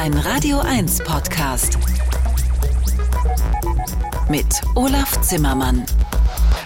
[0.00, 1.76] Ein Radio 1 Podcast.
[4.30, 5.84] Mit Olaf Zimmermann.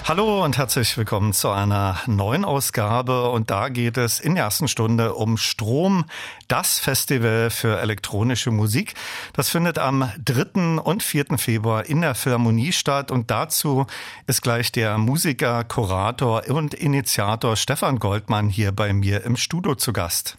[0.05, 3.31] Hallo und herzlich willkommen zu einer neuen Ausgabe.
[3.31, 6.05] Und da geht es in der ersten Stunde um Strom,
[6.47, 8.95] das Festival für elektronische Musik.
[9.33, 10.79] Das findet am 3.
[10.79, 11.37] und 4.
[11.37, 13.11] Februar in der Philharmonie statt.
[13.11, 13.89] Und dazu
[14.29, 19.93] ist gleich der Musiker, Kurator und Initiator Stefan Goldmann hier bei mir im Studio zu
[19.93, 20.39] Gast.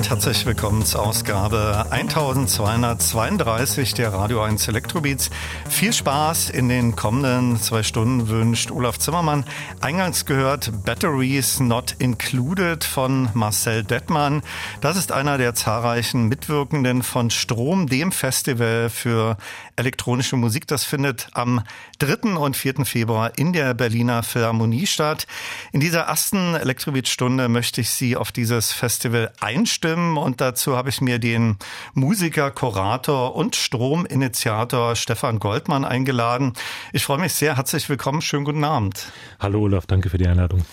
[0.00, 5.28] Und herzlich willkommen zur Ausgabe 1232 der Radio 1 Elektrobeats.
[5.68, 9.44] Viel Spaß in den kommenden zwei Stunden wünscht Olaf Zimmermann.
[9.82, 14.42] Eingangs gehört Batteries Not Included von Marcel Dettmann.
[14.80, 19.36] Das ist einer der zahlreichen Mitwirkenden von Strom, dem Festival für
[19.76, 20.66] elektronische Musik.
[20.66, 21.62] Das findet am
[21.98, 22.36] 3.
[22.36, 22.86] und 4.
[22.86, 25.26] Februar in der Berliner Philharmonie statt.
[25.72, 31.00] In dieser ersten Elektrobeat-Stunde möchte ich Sie auf dieses Festival einstimmen und dazu habe ich
[31.00, 31.58] mir den
[31.92, 36.54] Musiker, Kurator und Strominitiator Stefan Goldmann eingeladen.
[36.92, 37.56] Ich freue mich sehr.
[37.56, 38.22] Herzlich willkommen.
[38.22, 39.12] Schönen guten Abend.
[39.38, 40.64] Hallo Olaf, danke für die Einladung.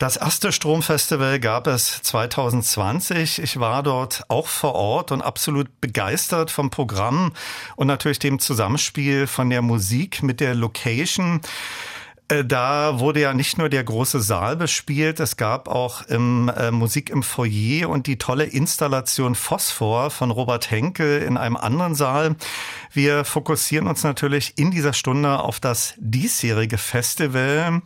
[0.00, 3.38] Das erste Stromfestival gab es 2020.
[3.42, 7.34] Ich war dort auch vor Ort und absolut begeistert vom Programm
[7.76, 11.42] und natürlich dem Zusammenspiel von der Musik mit der Location.
[12.28, 16.70] Äh, da wurde ja nicht nur der große Saal bespielt, es gab auch im, äh,
[16.70, 22.36] Musik im Foyer und die tolle Installation Phosphor von Robert Henkel in einem anderen Saal.
[22.90, 27.82] Wir fokussieren uns natürlich in dieser Stunde auf das diesjährige Festival.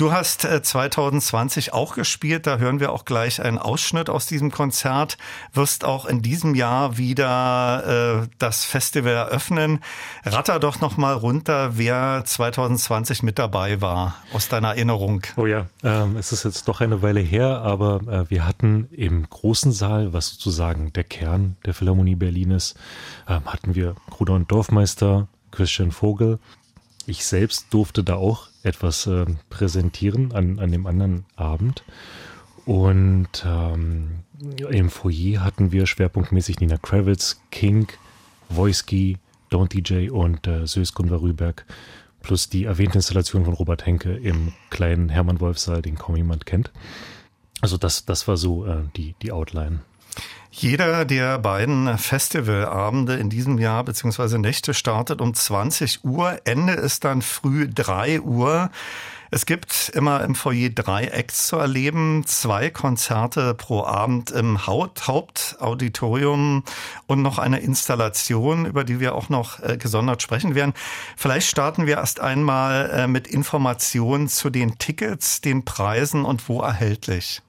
[0.00, 4.50] Du hast 2020 äh, auch gespielt, da hören wir auch gleich einen Ausschnitt aus diesem
[4.50, 5.18] Konzert,
[5.52, 9.80] wirst auch in diesem Jahr wieder äh, das Festival eröffnen.
[10.24, 15.20] Ratter doch noch mal runter, wer 2020 mit dabei war, aus deiner Erinnerung.
[15.36, 19.28] Oh ja, ähm, es ist jetzt doch eine Weile her, aber äh, wir hatten im
[19.28, 22.74] großen Saal, was sozusagen der Kern der Philharmonie Berlin ist,
[23.26, 26.38] äh, hatten wir Bruder und Dorfmeister, Christian Vogel,
[27.04, 31.84] ich selbst durfte da auch etwas äh, präsentieren an, an dem anderen Abend.
[32.66, 34.20] Und ähm,
[34.70, 37.88] im Foyer hatten wir schwerpunktmäßig Nina Kravitz, King,
[38.48, 39.18] Wojski,
[39.50, 41.64] Don't DJ und äh, Sös Gunvar Rüberg
[42.22, 46.70] plus die erwähnte Installation von Robert Henke im kleinen Hermann Wolfsaal, den kaum jemand kennt.
[47.60, 49.80] Also das, das war so äh, die, die Outline.
[50.52, 54.38] Jeder der beiden Festivalabende in diesem Jahr bzw.
[54.38, 56.40] Nächte startet um 20 Uhr.
[56.44, 58.70] Ende ist dann früh 3 Uhr.
[59.32, 66.64] Es gibt immer im Foyer drei Acts zu erleben, zwei Konzerte pro Abend im Hauptauditorium
[67.06, 70.74] und noch eine Installation, über die wir auch noch äh, gesondert sprechen werden.
[71.16, 76.60] Vielleicht starten wir erst einmal äh, mit Informationen zu den Tickets, den Preisen und wo
[76.60, 77.40] erhältlich.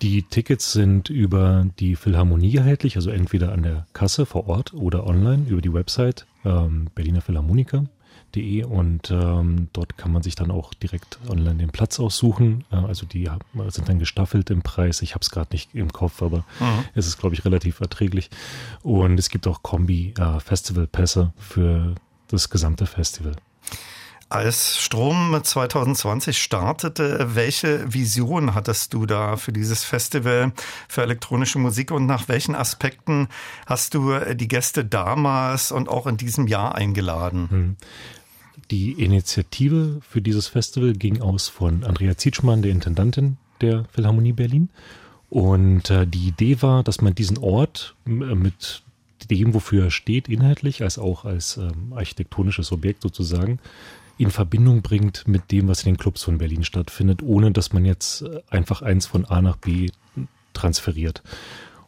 [0.00, 5.06] Die Tickets sind über die Philharmonie erhältlich, also entweder an der Kasse vor Ort oder
[5.06, 10.72] online über die Website ähm, Berliner Philharmoniker.de und ähm, dort kann man sich dann auch
[10.72, 12.64] direkt online den Platz aussuchen.
[12.70, 13.28] Äh, also die
[13.70, 15.02] sind dann gestaffelt im Preis.
[15.02, 16.84] Ich habe es gerade nicht im Kopf, aber mhm.
[16.94, 18.30] es ist, glaube ich, relativ erträglich.
[18.84, 21.94] Und es gibt auch Kombi-Festivalpässe äh, für
[22.28, 23.32] das gesamte Festival.
[24.30, 30.52] Als Strom 2020 startete, welche Vision hattest du da für dieses Festival
[30.86, 33.28] für elektronische Musik und nach welchen Aspekten
[33.64, 37.50] hast du die Gäste damals und auch in diesem Jahr eingeladen?
[37.50, 37.76] Hm.
[38.70, 44.68] Die Initiative für dieses Festival ging aus von Andrea Zietschmann, der Intendantin der Philharmonie Berlin.
[45.30, 48.82] Und äh, die Idee war, dass man diesen Ort äh, mit
[49.30, 53.58] dem, wofür er steht, inhaltlich, als auch als ähm, architektonisches Objekt sozusagen,
[54.18, 57.84] in Verbindung bringt mit dem, was in den Clubs von Berlin stattfindet, ohne dass man
[57.84, 59.90] jetzt äh, einfach eins von A nach B
[60.52, 61.22] transferiert.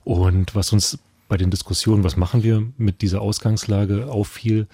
[0.05, 0.99] Und was uns
[1.29, 4.67] bei den Diskussionen, was machen wir mit dieser Ausgangslage auffiel,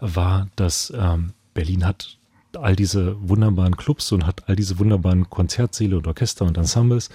[0.00, 2.18] war, dass ähm, Berlin hat
[2.54, 7.08] all diese wunderbaren Clubs und hat all diese wunderbaren Konzertsäle und Orchester und Ensembles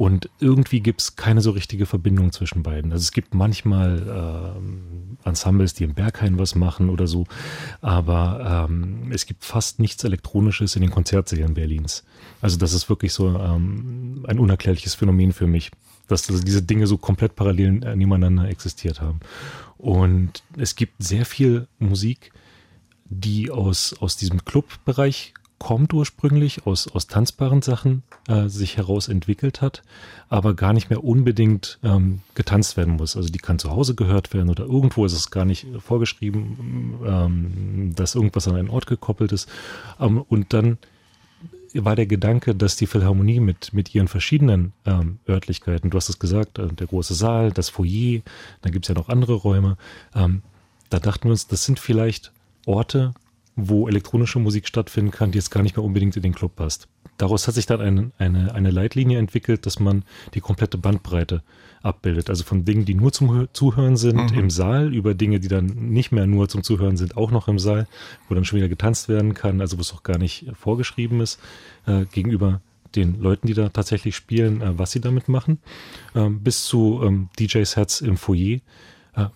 [0.00, 2.90] und irgendwie gibt es keine so richtige Verbindung zwischen beiden.
[2.90, 7.26] Also es gibt manchmal äh, Ensembles, die im Berghain was machen oder so,
[7.82, 12.02] aber ähm, es gibt fast nichts Elektronisches in den Konzertsälen Berlins.
[12.40, 15.70] Also das ist wirklich so ähm, ein unerklärliches Phänomen für mich,
[16.08, 19.20] dass diese Dinge so komplett parallel äh, nebeneinander existiert haben.
[19.76, 22.32] Und es gibt sehr viel Musik,
[23.04, 29.60] die aus, aus diesem Clubbereich kommt ursprünglich aus, aus tanzbaren Sachen äh, sich heraus entwickelt
[29.60, 29.82] hat,
[30.30, 33.14] aber gar nicht mehr unbedingt ähm, getanzt werden muss.
[33.14, 37.92] Also die kann zu Hause gehört werden oder irgendwo ist es gar nicht vorgeschrieben, ähm,
[37.94, 39.48] dass irgendwas an einen Ort gekoppelt ist.
[40.00, 40.78] Ähm, und dann
[41.74, 46.18] war der Gedanke, dass die Philharmonie mit, mit ihren verschiedenen ähm, Örtlichkeiten, du hast es
[46.18, 48.22] gesagt, äh, der große Saal, das Foyer,
[48.62, 49.76] dann gibt es ja noch andere Räume,
[50.14, 50.40] ähm,
[50.88, 52.32] da dachten wir uns, das sind vielleicht
[52.64, 53.12] Orte,
[53.68, 56.88] wo elektronische Musik stattfinden kann, die jetzt gar nicht mehr unbedingt in den Club passt.
[57.18, 61.42] Daraus hat sich dann eine, eine, eine Leitlinie entwickelt, dass man die komplette Bandbreite
[61.82, 62.30] abbildet.
[62.30, 64.38] Also von Dingen, die nur zum Zuhören sind mhm.
[64.38, 67.58] im Saal, über Dinge, die dann nicht mehr nur zum Zuhören sind, auch noch im
[67.58, 67.86] Saal,
[68.28, 71.40] wo dann schon wieder getanzt werden kann, also wo es auch gar nicht vorgeschrieben ist,
[71.86, 72.60] äh, gegenüber
[72.96, 75.58] den Leuten, die da tatsächlich spielen, äh, was sie damit machen,
[76.14, 78.60] ähm, bis zu ähm, DJ-Sets im Foyer, äh,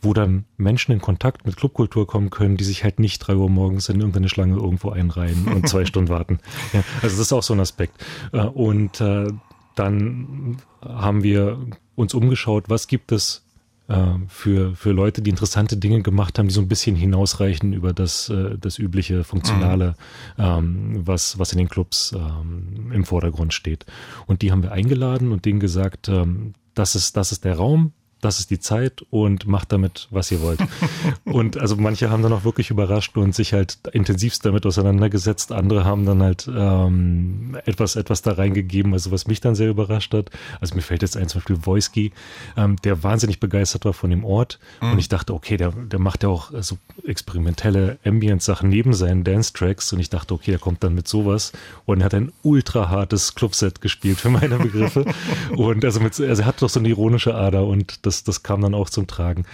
[0.01, 3.51] wo dann Menschen in Kontakt mit Clubkultur kommen können, die sich halt nicht drei Uhr
[3.51, 6.39] morgens in irgendeine Schlange irgendwo einreihen und zwei Stunden warten.
[6.73, 8.05] Ja, also das ist auch so ein Aspekt.
[8.33, 9.27] Äh, und äh,
[9.75, 11.59] dann haben wir
[11.97, 13.45] uns umgeschaut, was gibt es
[13.89, 13.97] äh,
[14.29, 18.33] für, für Leute, die interessante Dinge gemacht haben, die so ein bisschen hinausreichen über das,
[18.61, 19.95] das übliche Funktionale,
[20.37, 20.45] mhm.
[20.45, 23.87] ähm, was, was in den Clubs ähm, im Vordergrund steht.
[24.27, 27.93] Und die haben wir eingeladen und denen gesagt, ähm, das ist, das ist der Raum,
[28.25, 30.61] das ist die Zeit und macht damit, was ihr wollt.
[31.25, 35.53] und also manche haben dann auch wirklich überrascht und sich halt intensivst damit auseinandergesetzt.
[35.53, 40.15] Andere haben dann halt ähm, etwas, etwas da reingegeben, also was mich dann sehr überrascht
[40.15, 40.31] hat.
[40.61, 42.13] Also mir fällt jetzt ein, zum Beispiel Wojski,
[42.57, 44.59] ähm, der wahnsinnig begeistert war von dem Ort.
[44.81, 44.93] Mhm.
[44.93, 49.93] Und ich dachte, okay, der, der macht ja auch so experimentelle Ambient-Sachen neben seinen Dance-Tracks.
[49.93, 51.53] Und ich dachte, okay, der kommt dann mit sowas.
[51.85, 55.05] Und er hat ein ultra hartes Clubset gespielt für meine Begriffe.
[55.57, 58.43] und also, mit, also er hat doch so eine ironische Ader und das das, das
[58.43, 59.45] kam dann auch zum Tragen.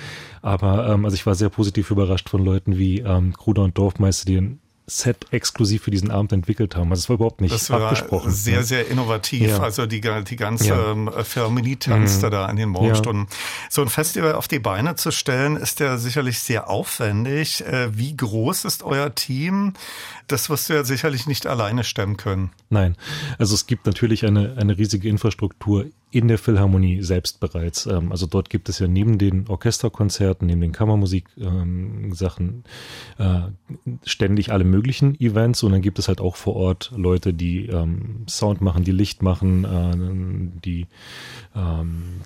[0.43, 4.27] Aber ähm, also ich war sehr positiv überrascht von Leuten wie ähm, Kruder und Dorfmeister,
[4.27, 6.91] die ein Set exklusiv für diesen Abend entwickelt haben.
[6.91, 8.33] Also es war überhaupt nicht das war abgesprochen.
[8.33, 9.49] Sehr, sehr innovativ.
[9.49, 9.61] Ja.
[9.61, 10.91] Also die, die ganze ja.
[10.91, 12.31] Ähm, Firmenie tanzte mhm.
[12.33, 13.27] da in den Morgenstunden.
[13.31, 13.37] Ja.
[13.71, 17.65] So ein Festival auf die Beine zu stellen, ist ja sicherlich sehr aufwendig.
[17.65, 19.75] Äh, wie groß ist euer Team?
[20.27, 22.51] Das wirst du ja sicherlich nicht alleine stemmen können.
[22.69, 22.97] Nein,
[23.39, 27.87] also es gibt natürlich eine, eine riesige Infrastruktur in der Philharmonie selbst bereits.
[27.87, 32.65] Ähm, also dort gibt es ja neben den Orchesterkonzerten, neben den Kammermusik-Sachen
[33.19, 33.55] ähm,
[33.87, 37.67] äh, ständig alle möglichen Events und dann gibt es halt auch vor Ort Leute, die
[37.67, 40.87] ähm, Sound machen, die Licht machen, äh, die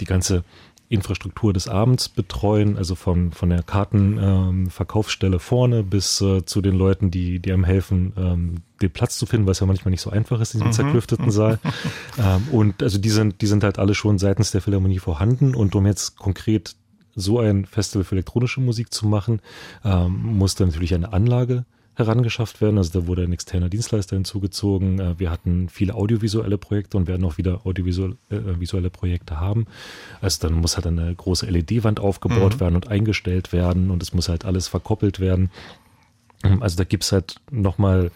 [0.01, 0.45] die ganze
[0.89, 6.77] Infrastruktur des Abends betreuen, also von, von der Kartenverkaufsstelle ähm, vorne bis äh, zu den
[6.77, 10.03] Leuten, die, die einem helfen, ähm, den Platz zu finden, weil es ja manchmal nicht
[10.03, 10.73] so einfach ist in diesem mhm.
[10.73, 11.59] zerklüfteten Saal.
[12.19, 15.75] ähm, und also die sind, die sind halt alle schon seitens der Philharmonie vorhanden und
[15.75, 16.77] um jetzt konkret
[17.15, 19.41] so ein Festival für elektronische Musik zu machen,
[19.85, 21.65] ähm, musste natürlich eine Anlage
[21.95, 22.79] herangeschafft werden.
[22.79, 24.99] Also da wurde ein externer Dienstleister hinzugezogen.
[24.99, 29.67] Äh, wir hatten viele audiovisuelle Projekte und werden auch wieder audiovisuelle äh, Projekte haben.
[30.21, 32.61] Also dann muss halt eine große LED-Wand aufgebaut mhm.
[32.61, 35.51] werden und eingestellt werden und es muss halt alles verkoppelt werden.
[36.61, 38.11] Also da gibt's halt nochmal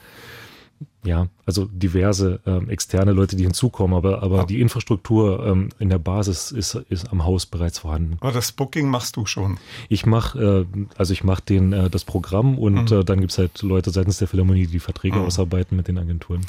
[1.05, 4.45] ja, also diverse ähm, externe Leute, die hinzukommen, aber, aber ja.
[4.45, 8.19] die Infrastruktur ähm, in der Basis ist, ist am Haus bereits vorhanden.
[8.21, 9.59] Aber das Booking machst du schon?
[9.89, 12.99] Ich mache, äh, also ich mache den äh, das Programm und mhm.
[12.99, 15.27] äh, dann gibt's halt Leute seitens der Philharmonie, die Verträge mhm.
[15.27, 16.45] ausarbeiten mit den Agenturen.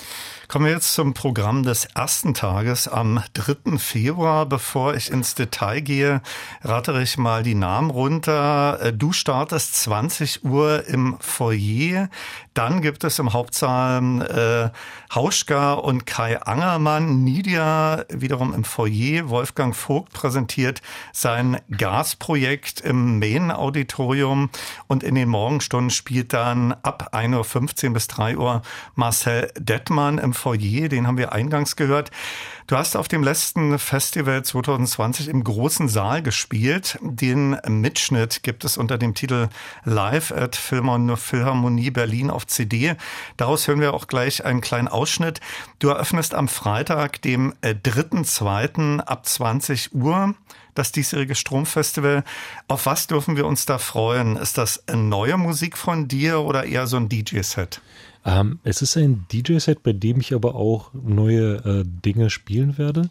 [0.47, 3.77] Kommen wir jetzt zum Programm des ersten Tages am 3.
[3.77, 4.47] Februar.
[4.47, 6.21] Bevor ich ins Detail gehe,
[6.63, 8.79] rattere ich mal die Namen runter.
[8.81, 12.09] Äh, du startest 20 Uhr im Foyer.
[12.53, 13.99] Dann gibt es im Hauptsaal
[14.39, 14.69] äh,
[15.13, 17.23] Hauschka und Kai Angermann.
[17.23, 19.29] Nidia wiederum im Foyer.
[19.29, 20.81] Wolfgang Vogt präsentiert
[21.13, 24.49] sein Gasprojekt im Main-Auditorium.
[24.87, 28.61] Und in den Morgenstunden spielt dann ab 1.15 Uhr bis 3 Uhr
[28.95, 30.89] Marcel Dettmann im Foyer.
[30.89, 32.11] Den haben wir eingangs gehört.
[32.69, 36.99] Du hast auf dem letzten Festival 2020 im großen Saal gespielt.
[37.01, 39.49] Den Mitschnitt gibt es unter dem Titel
[39.85, 42.93] Live at Philharmonie Berlin auf CD.
[43.37, 45.41] Daraus hören wir auch gleich einen kleinen Ausschnitt.
[45.79, 48.99] Du eröffnest am Freitag, dem 3.2.
[48.99, 50.35] ab 20 Uhr
[50.75, 52.23] das diesjährige Stromfestival.
[52.67, 54.35] Auf was dürfen wir uns da freuen?
[54.37, 57.81] Ist das neue Musik von dir oder eher so ein DJ-Set?
[58.25, 63.09] Ähm, es ist ein DJ-Set, bei dem ich aber auch neue äh, Dinge spielen werde.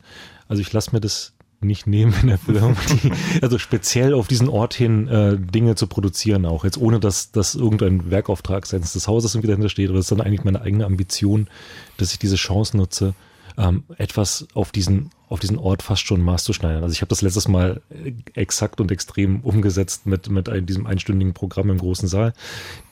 [0.49, 3.13] Also ich lasse mir das nicht nehmen in der Philharmonie,
[3.43, 7.57] also speziell auf diesen Ort hin äh, Dinge zu produzieren auch, jetzt ohne dass, dass
[7.57, 10.87] irgendein Werkauftrag seitens des Hauses irgendwie dahinter steht, oder das ist dann eigentlich meine eigene
[10.87, 11.49] Ambition,
[11.97, 13.15] dass ich diese Chance nutze,
[13.59, 16.85] ähm, etwas auf diesen, auf diesen Ort fast schon maßzuschneidern.
[16.85, 20.87] Also ich habe das letztes Mal äh, exakt und extrem umgesetzt mit, mit ein, diesem
[20.87, 22.33] einstündigen Programm im großen Saal.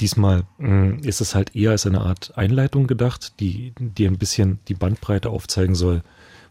[0.00, 4.18] Diesmal mh, mm, ist es halt eher als eine Art Einleitung gedacht, die, die ein
[4.18, 6.02] bisschen die Bandbreite aufzeigen soll,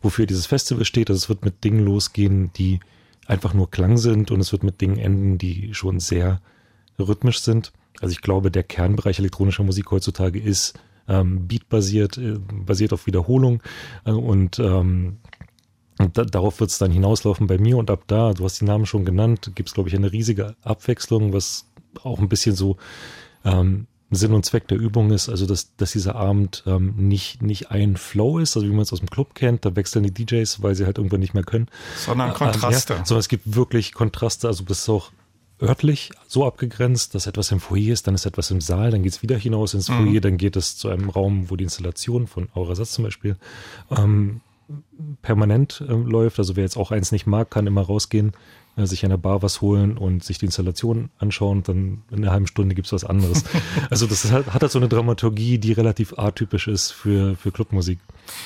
[0.02, 1.10] wofür dieses Festival steht.
[1.10, 2.80] Also es wird mit Dingen losgehen, die
[3.28, 6.40] einfach nur Klang sind und es wird mit Dingen enden, die schon sehr
[6.98, 7.74] rhythmisch sind.
[8.00, 13.62] Also ich glaube, der Kernbereich elektronischer Musik heutzutage ist ähm, Beat-basiert, äh, basiert auf Wiederholung.
[14.06, 15.18] Äh, und ähm,
[15.98, 17.78] und da, darauf wird es dann hinauslaufen bei mir.
[17.78, 20.56] Und ab da, du hast die Namen schon genannt, gibt es, glaube ich, eine riesige
[20.62, 21.68] Abwechslung, was
[22.04, 22.76] auch ein bisschen so
[23.46, 27.72] ähm, Sinn und Zweck der Übung ist, also dass, dass dieser Abend ähm, nicht, nicht
[27.72, 30.62] ein Flow ist, also wie man es aus dem Club kennt, da wechseln die DJs,
[30.62, 31.68] weil sie halt irgendwann nicht mehr können.
[31.98, 32.94] Sondern Kontraste.
[32.94, 35.12] Äh, ja, sondern es gibt wirklich Kontraste, also das ist auch
[35.62, 39.14] örtlich so abgegrenzt, dass etwas im Foyer ist, dann ist etwas im Saal, dann geht
[39.14, 40.22] es wieder hinaus ins Foyer, mhm.
[40.22, 43.38] dann geht es zu einem Raum, wo die Installation von Aura Satz zum Beispiel
[43.90, 44.42] ähm,
[45.22, 46.40] permanent äh, läuft.
[46.40, 48.34] Also wer jetzt auch eins nicht mag, kann immer rausgehen,
[48.78, 51.64] äh, sich an der Bar was holen und sich die Installation anschauen.
[51.64, 53.44] Dann in einer halben Stunde gibt's was anderes.
[53.90, 58.00] also das hat, hat halt so eine Dramaturgie, die relativ atypisch ist für, für Clubmusik.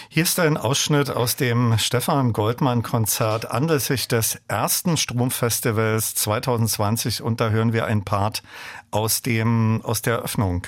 [0.09, 7.39] Hier ist ein Ausschnitt aus dem Stefan Goldmann Konzert anlässlich des ersten Stromfestivals 2020 und
[7.39, 8.43] da hören wir ein Part
[8.91, 10.67] aus dem, aus der Eröffnung.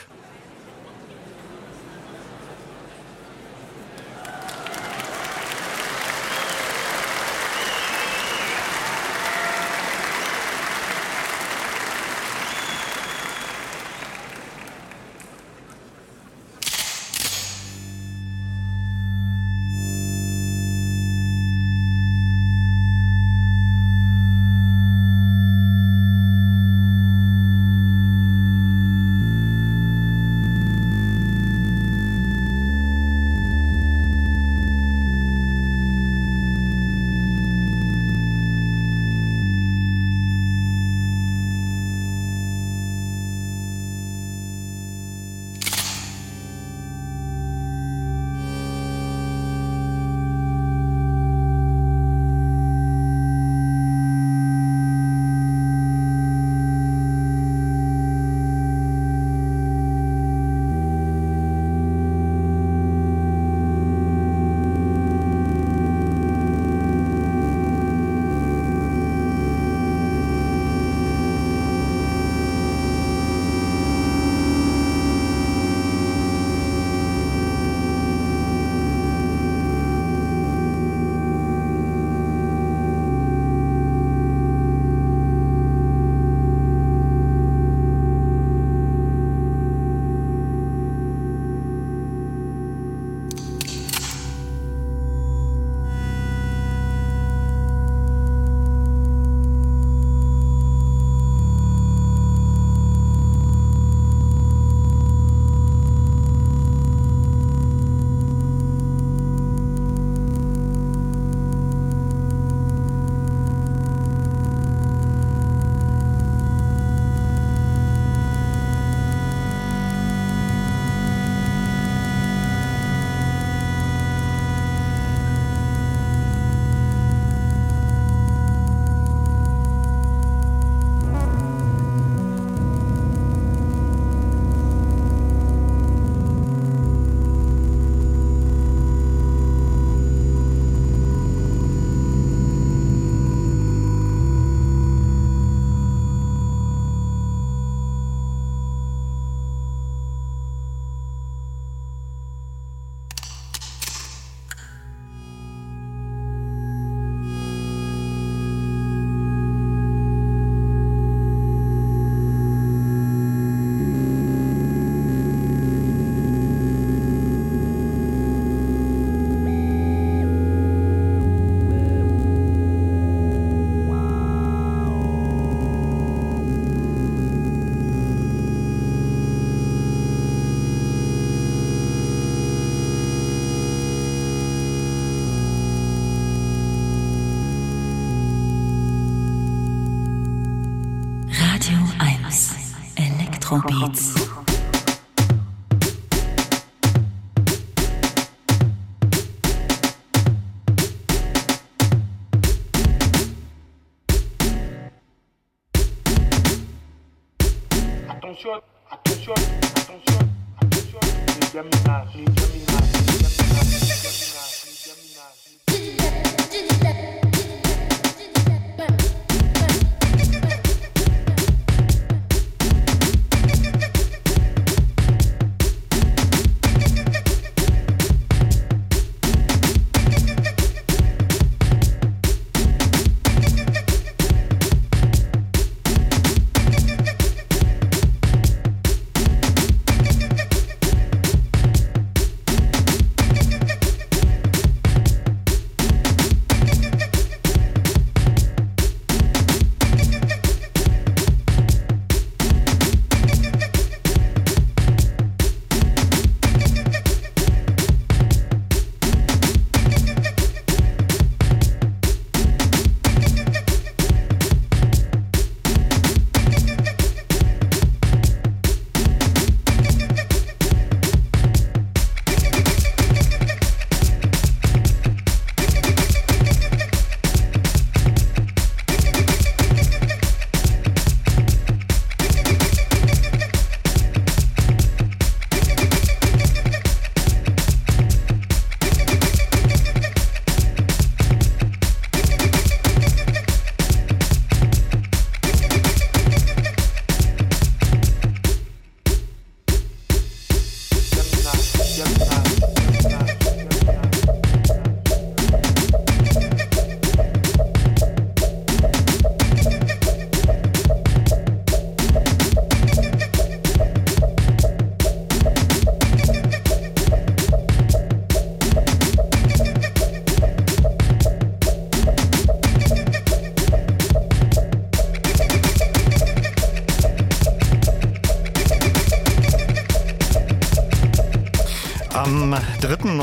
[193.68, 194.21] Beats.
[194.21, 194.21] Attention,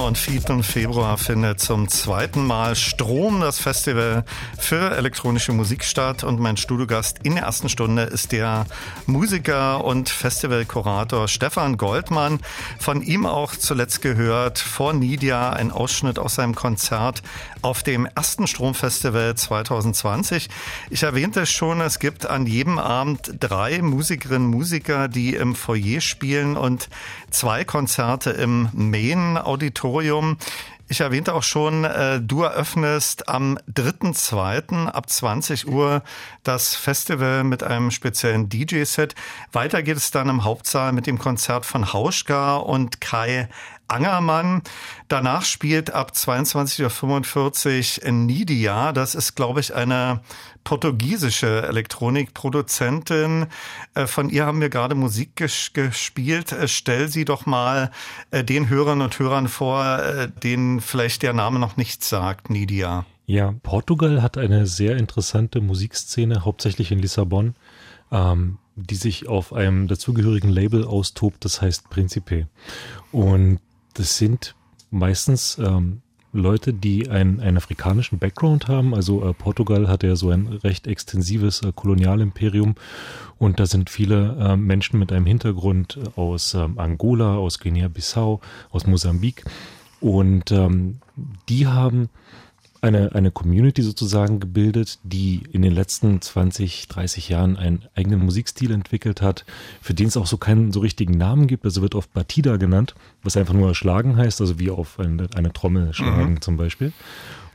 [0.09, 0.63] und 4.
[0.63, 4.25] Februar findet zum zweiten Mal Strom, das Festival
[4.59, 6.25] für elektronische Musik statt.
[6.25, 8.65] Und mein Studiogast in der ersten Stunde ist der
[9.05, 12.41] Musiker und Festivalkurator Stefan Goldmann.
[12.79, 17.23] Von ihm auch zuletzt gehört vor Nidia ein Ausschnitt aus seinem Konzert
[17.61, 20.49] auf dem ersten Stromfestival 2020.
[20.89, 26.01] Ich erwähnte schon, es gibt an jedem Abend drei Musikerinnen und Musiker, die im Foyer
[26.01, 26.89] spielen und
[27.31, 30.37] zwei Konzerte im Main Auditorium.
[30.91, 34.87] Ich erwähnte auch schon, äh, du eröffnest am 3.2.
[34.87, 36.03] ab 20 Uhr
[36.45, 39.15] das Festival mit einem speziellen DJ-Set.
[39.53, 41.93] Weiter geht es dann im Hauptsaal mit dem Konzert von
[42.57, 43.51] und Kai
[43.89, 44.63] Angermann.
[45.09, 48.93] Danach spielt ab 22.45 Uhr Nidia.
[48.93, 50.21] Das ist, glaube ich, eine
[50.65, 53.47] portugiesische Elektronikproduzentin.
[53.95, 56.53] Äh, von ihr haben wir gerade Musik ges gespielt.
[56.53, 57.91] Äh, stell sie doch mal
[58.31, 63.07] äh, den Hörern und Hörern vor, denen vielleicht der Name noch nichts sagt, Nidia.
[63.27, 67.57] Ja, Portugal hat eine sehr interessante Musikszene, hauptsächlich in Lissabon,
[68.11, 72.49] ähm, die sich auf einem dazugehörigen Label austobt, das heißt Principe.
[73.13, 73.61] Und
[73.99, 74.55] das sind
[74.91, 78.95] meistens ähm, Leute, die einen, einen afrikanischen Background haben.
[78.95, 82.75] Also äh, Portugal hat ja so ein recht extensives äh, Kolonialimperium
[83.39, 88.87] und da sind viele äh, Menschen mit einem Hintergrund aus ähm, Angola, aus Guinea-Bissau, aus
[88.87, 89.45] Mosambik
[90.01, 90.99] und ähm,
[91.49, 92.09] die haben
[92.81, 98.71] eine, eine Community sozusagen gebildet, die in den letzten 20, 30 Jahren einen eigenen Musikstil
[98.73, 99.45] entwickelt hat,
[99.81, 101.65] für den es auch so keinen so richtigen Namen gibt.
[101.65, 105.53] Also wird oft Batida genannt, was einfach nur schlagen heißt, also wie auf eine, eine
[105.53, 106.41] Trommel schlagen mhm.
[106.41, 106.93] zum Beispiel.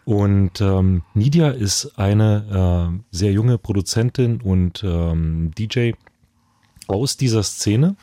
[0.05, 5.91] Und ähm, Nidia ist eine äh, sehr junge Produzentin und ähm, DJ
[6.87, 7.95] aus dieser Szene,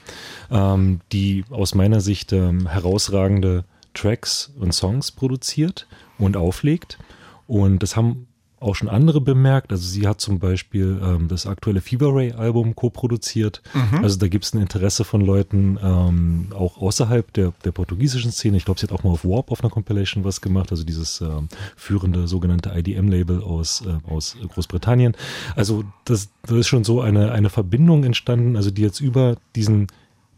[0.51, 5.87] ähm, die aus meiner Sicht ähm, herausragende Tracks und Songs produziert
[6.19, 6.99] und auflegt.
[7.51, 8.29] Und das haben
[8.61, 9.73] auch schon andere bemerkt.
[9.73, 13.61] Also sie hat zum Beispiel ähm, das aktuelle Fever Ray Album co-produziert.
[13.75, 14.05] Mhm.
[14.05, 18.57] Also da gibt es ein Interesse von Leuten ähm, auch außerhalb der, der portugiesischen Szene.
[18.57, 21.21] Ich glaube, sie hat auch mal auf Warp auf einer Compilation was gemacht, also dieses
[21.23, 25.17] ähm, führende sogenannte IDM-Label aus, äh, aus Großbritannien.
[25.57, 29.89] Also das, das ist schon so eine, eine Verbindung entstanden, also die jetzt über diesen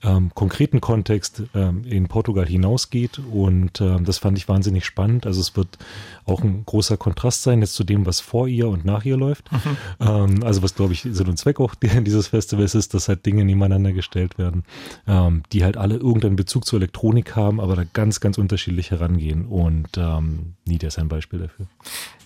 [0.04, 3.20] ähm, konkreten Kontext ähm, in Portugal hinausgeht.
[3.32, 5.26] Und ähm, das fand ich wahnsinnig spannend.
[5.26, 5.78] Also es wird
[6.24, 9.50] auch ein großer Kontrast sein jetzt zu dem, was vor ihr und nach ihr läuft.
[9.52, 9.76] Mhm.
[10.00, 13.44] Ähm, also was, glaube ich, Sinn und Zweck auch dieses Festivals ist, dass halt Dinge
[13.44, 14.64] nebeneinander gestellt werden,
[15.06, 19.46] ähm, die halt alle irgendeinen Bezug zur Elektronik haben, aber da ganz, ganz unterschiedlich herangehen.
[19.46, 21.66] Und ähm, Nieder ist ein Beispiel dafür.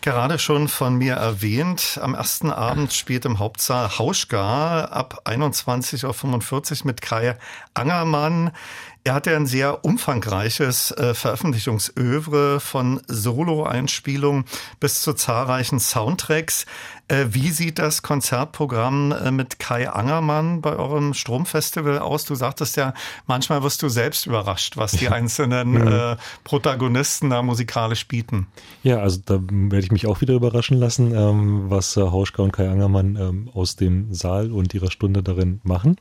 [0.03, 6.87] Gerade schon von mir erwähnt, am ersten Abend spielt im Hauptsaal Hauschka ab 21.45 Uhr
[6.87, 7.37] mit Kai
[7.75, 8.53] Angermann.
[9.07, 14.47] Er hatte ein sehr umfangreiches äh, Veröffentlichungsövre von Solo-Einspielungen
[14.81, 16.66] bis zu zahlreichen Soundtracks.
[17.07, 22.25] Äh, wie sieht das Konzertprogramm äh, mit Kai Angermann bei eurem Stromfestival aus?
[22.25, 22.95] Du sagtest ja,
[23.29, 25.87] manchmal wirst du selbst überrascht, was die einzelnen mhm.
[25.87, 28.49] äh, Protagonisten da musikalisch bieten.
[28.83, 32.51] Ja, also da werde ich mich auch wieder überraschen lassen, ähm, was äh, Hauschka und
[32.51, 35.97] Kai Angermann ähm, aus dem Saal und ihrer Stunde darin machen.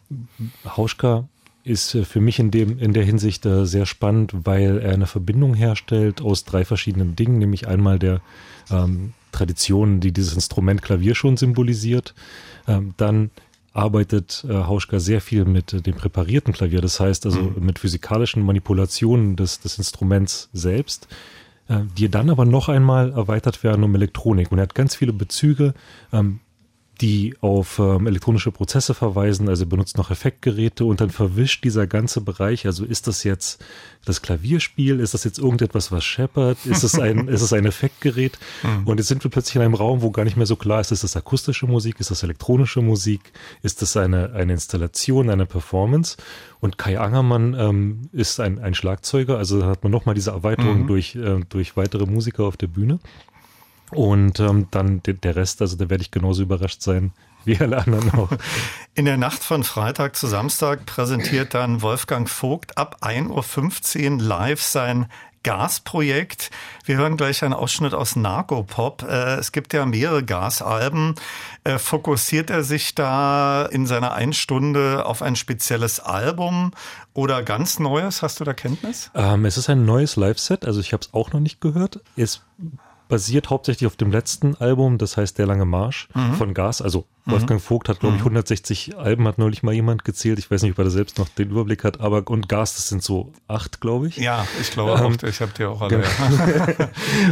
[0.66, 1.30] Hauschka
[1.66, 5.08] ist äh, für mich in dem in der Hinsicht äh, sehr spannend, weil er eine
[5.08, 8.22] Verbindung herstellt aus drei verschiedenen Dingen, nämlich einmal der
[8.72, 12.14] ähm, Tradition, die dieses Instrument Klavier schon symbolisiert,
[12.68, 13.32] ähm, dann
[13.74, 17.66] arbeitet äh, Hauschka sehr viel mit äh, dem präparierten Klavier, das heißt also mhm.
[17.66, 21.08] mit physikalischen Manipulationen des, des Instruments selbst,
[21.68, 24.52] äh, die dann aber noch einmal erweitert werden um Elektronik.
[24.52, 25.74] Und er hat ganz viele Bezüge,
[26.14, 26.40] ähm,
[27.02, 32.22] die auf ähm, elektronische Prozesse verweisen, also benutzt noch Effektgeräte und dann verwischt dieser ganze
[32.22, 33.64] Bereich, also ist das jetzt
[34.06, 38.38] das Klavierspiel, ist das jetzt irgendetwas, was scheppert, ist es ein, ist es ein Effektgerät
[38.64, 38.88] mhm.
[38.88, 40.92] und jetzt sind wir plötzlich in einem Raum, wo gar nicht mehr so klar ist,
[40.92, 46.18] ist das akustische Musik, ist das elektronische Musik, ist das eine, eine Installation, eine Performance
[46.60, 50.88] und Kai Angermann ähm, ist ein, ein Schlagzeuger, also hat man nochmal diese Erweiterung mhm.
[50.88, 53.00] durch, äh, durch weitere Musiker auf der Bühne.
[53.92, 57.14] Und ähm, dann der Rest, also da werde ich genauso überrascht sein
[57.46, 58.30] wie alle anderen auch.
[58.96, 64.62] In der Nacht von Freitag zu Samstag präsentiert dann Wolfgang Vogt ab 1.15 Uhr live
[64.62, 65.08] sein
[65.44, 66.50] Gasprojekt.
[66.86, 69.04] Wir hören gleich einen Ausschnitt aus Narcopop.
[69.04, 71.14] Äh, es gibt ja mehrere Gasalben.
[71.64, 76.72] Äh, fokussiert er sich da in seiner Einstunde auf ein spezielles Album
[77.14, 78.24] oder ganz Neues?
[78.24, 79.12] Hast du da Kenntnis?
[79.14, 82.00] Ähm, es ist ein neues Live-Set, also ich habe es auch noch nicht gehört.
[82.16, 82.42] Es
[83.08, 86.82] basiert hauptsächlich auf dem letzten Album, das heißt Der lange Marsch von Gas.
[86.82, 90.38] Also Wolfgang Vogt hat, glaube ich, 160 Alben, hat neulich mal jemand gezählt.
[90.38, 92.90] Ich weiß nicht, ob er da selbst noch den Überblick hat, aber und Gas, das
[92.90, 94.18] sind so acht, glaube ich.
[94.18, 96.04] Ja, ich glaube auch, ich habe die auch alle.
[96.04, 96.90] Genau.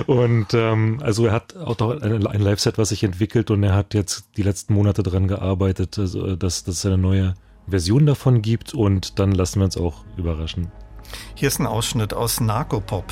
[0.22, 3.76] und ähm, also er hat auch doch ein, ein Live-Set, was sich entwickelt und er
[3.76, 7.36] hat jetzt die letzten Monate dran gearbeitet, also, dass, dass es eine neue
[7.68, 10.72] Version davon gibt und dann lassen wir uns auch überraschen.
[11.36, 13.06] Hier ist ein Ausschnitt aus Narcopop.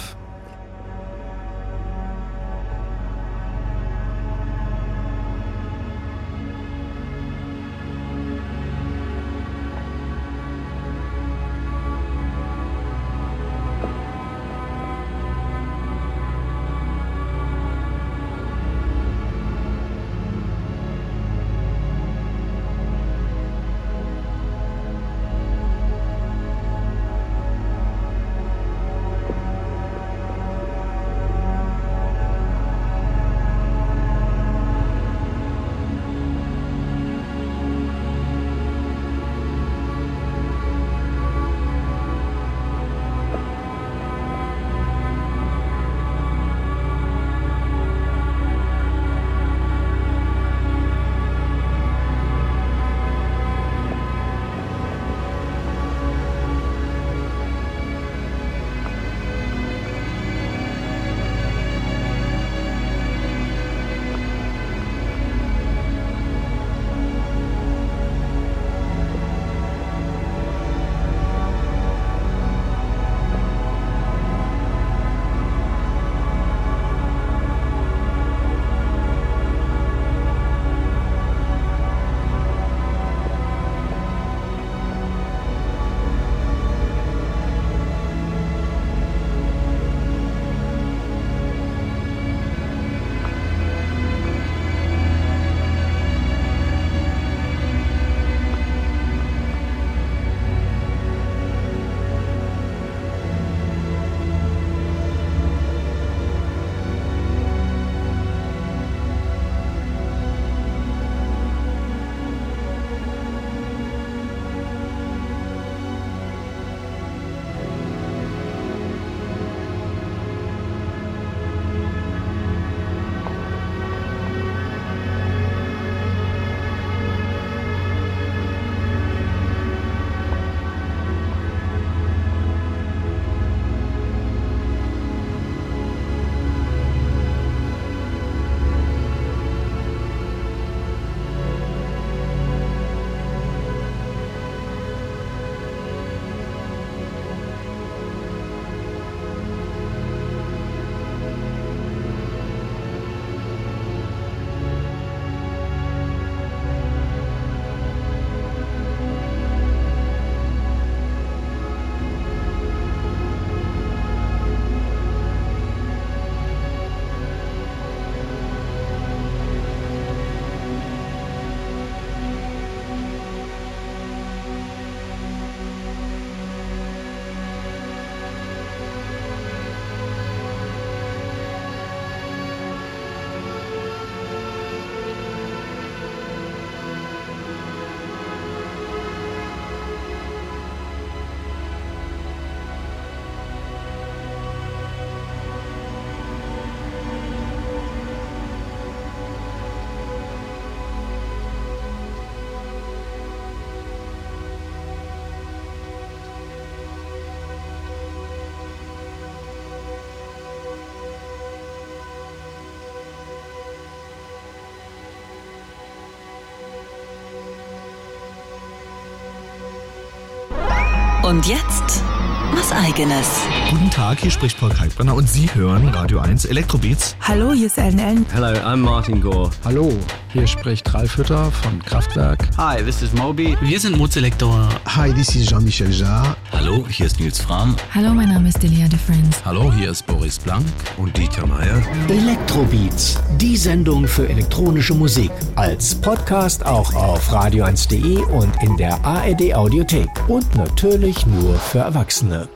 [221.32, 222.04] Und jetzt
[222.52, 223.26] was eigenes.
[223.70, 227.16] Guten Tag, hier spricht Paul Kalkbrenner und Sie hören Radio 1 Elektrobeats.
[227.22, 228.26] Hallo, hier ist Ellen Ellen.
[228.34, 229.50] Hello, I'm Martin Gore.
[229.64, 229.98] Hallo,
[230.34, 232.50] hier spricht Ralf Hütter von Kraftwerk.
[232.58, 233.58] Hi, this is Moby.
[233.62, 234.68] Wir sind Mozelektor.
[234.86, 236.36] Hi, this is Jean-Michel Jarre.
[236.72, 237.76] Hallo, hier ist Nils Fram.
[237.94, 239.44] Hallo, mein Name ist Delia de Friends.
[239.44, 241.84] Hallo, hier ist Boris Blank und Dieter Meier.
[242.08, 245.32] Elektrobeats, die Sendung für elektronische Musik.
[245.58, 250.08] Als Podcast auch auf radio1.de und in der ARD Audiothek.
[250.30, 252.48] Und natürlich nur für Erwachsene.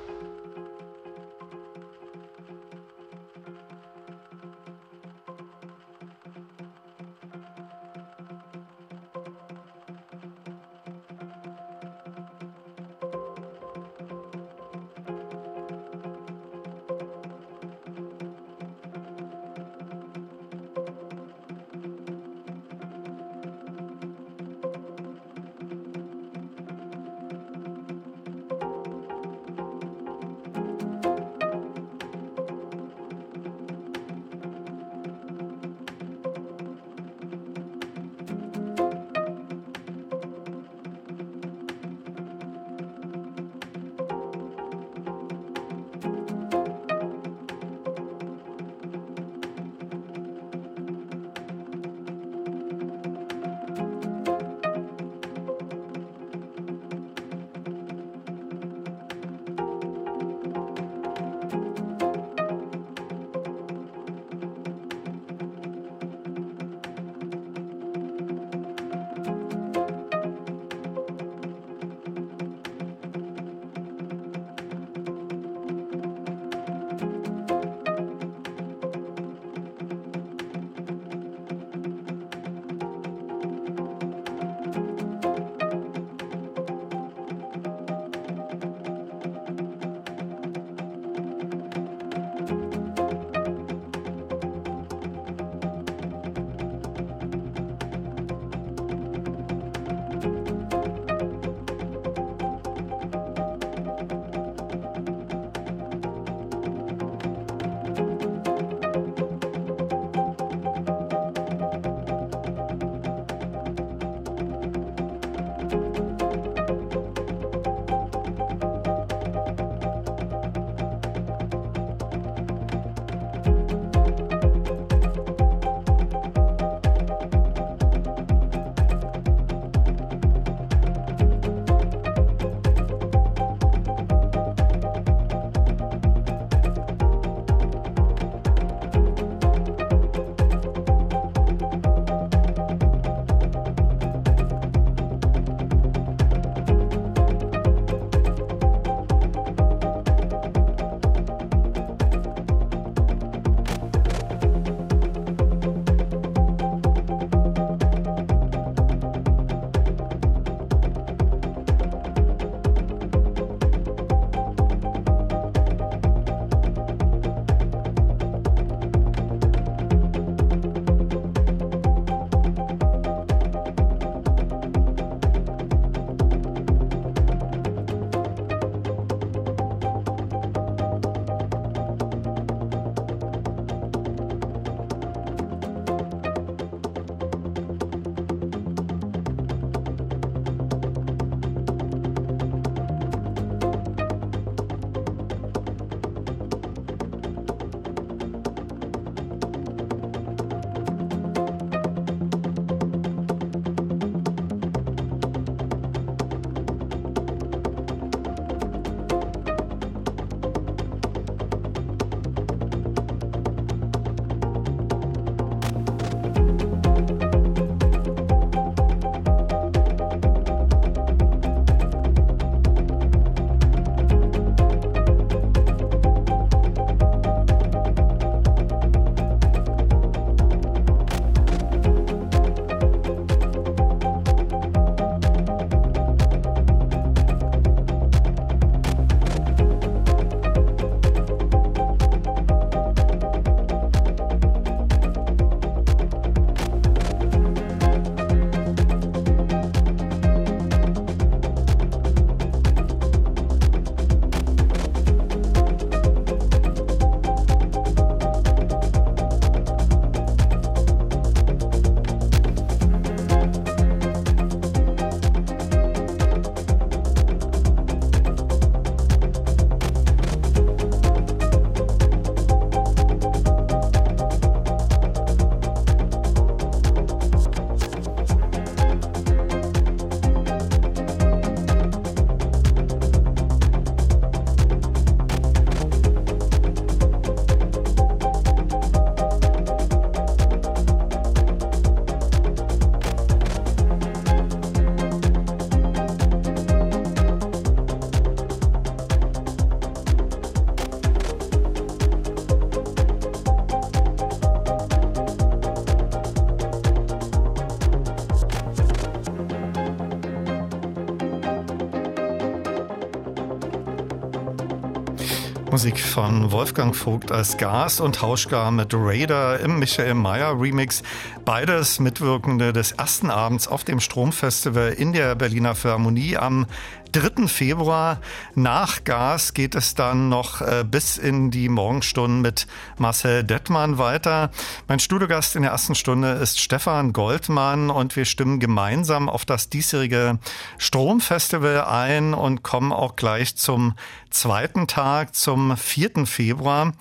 [315.75, 321.03] Musik von Wolfgang Vogt als Gas und Tauschgar mit Raider im Michael Mayer Remix.
[321.45, 326.65] Beides Mitwirkende des ersten Abends auf dem Stromfestival in der Berliner Philharmonie am
[327.11, 327.47] 3.
[327.47, 328.19] Februar.
[328.55, 332.67] Nach Gas geht es dann noch äh, bis in die Morgenstunden mit
[332.97, 334.49] Marcel Dettmann weiter.
[334.87, 339.69] Mein Studiogast in der ersten Stunde ist Stefan Goldmann und wir stimmen gemeinsam auf das
[339.69, 340.39] diesjährige
[340.77, 343.93] Stromfestival ein und kommen auch gleich zum
[344.29, 346.25] zweiten Tag, zum 4.
[346.25, 346.91] Februar.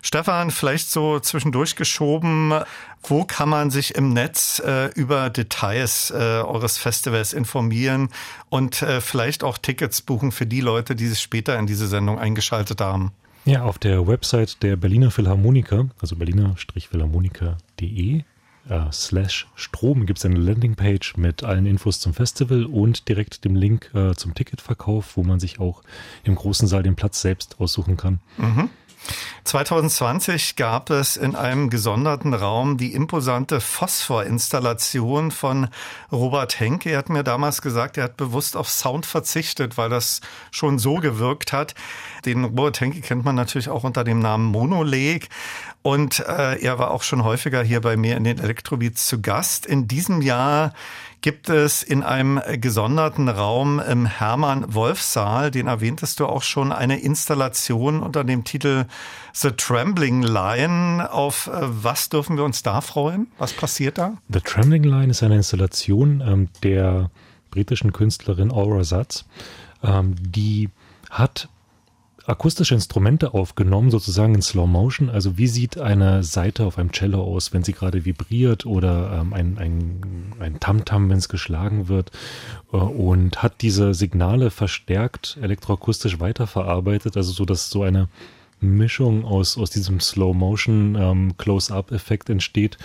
[0.00, 2.54] Stefan, vielleicht so zwischendurch geschoben,
[3.10, 8.08] wo kann man sich im Netz äh, über Details äh, eures Festivals informieren
[8.48, 12.18] und äh, vielleicht auch Tickets buchen für die Leute, die sich später in diese Sendung
[12.18, 13.12] eingeschaltet haben?
[13.44, 18.22] Ja, auf der Website der Berliner Philharmoniker, also berliner-philharmoniker.de
[18.68, 23.54] äh, slash Strom gibt es eine Landingpage mit allen Infos zum Festival und direkt dem
[23.54, 25.82] Link äh, zum Ticketverkauf, wo man sich auch
[26.24, 28.20] im großen Saal den Platz selbst aussuchen kann.
[28.36, 28.70] Mhm.
[29.44, 35.68] 2020 gab es in einem gesonderten Raum die imposante Phosphor-Installation von
[36.10, 36.90] Robert Henke.
[36.90, 40.20] Er hat mir damals gesagt, er hat bewusst auf Sound verzichtet, weil das
[40.50, 41.74] schon so gewirkt hat.
[42.24, 45.28] Den Robert Henke kennt man natürlich auch unter dem Namen Monoleg.
[45.82, 49.66] Und äh, er war auch schon häufiger hier bei mir in den Elektrobeats zu Gast.
[49.66, 50.72] In diesem Jahr
[51.26, 58.00] gibt es in einem gesonderten Raum im Hermann-Wolf-Saal, den erwähntest du auch schon, eine Installation
[58.00, 58.84] unter dem Titel
[59.32, 61.12] The Trembling Line.
[61.12, 63.26] Auf äh, was dürfen wir uns da freuen?
[63.38, 64.18] Was passiert da?
[64.28, 67.10] The Trembling Line ist eine Installation ähm, der
[67.50, 69.24] britischen Künstlerin Aura Satz.
[69.82, 70.70] Ähm, die
[71.10, 71.48] hat
[72.26, 75.08] akustische Instrumente aufgenommen, sozusagen in Slow Motion.
[75.08, 79.32] Also wie sieht eine Seite auf einem Cello aus, wenn sie gerade vibriert oder ähm,
[79.32, 82.10] ein, ein, ein Tamtam, wenn es geschlagen wird
[82.72, 88.08] äh, und hat diese Signale verstärkt elektroakustisch weiterverarbeitet, also so dass so eine
[88.60, 92.78] Mischung aus, aus diesem Slow-Motion ähm, Close-Up-Effekt entsteht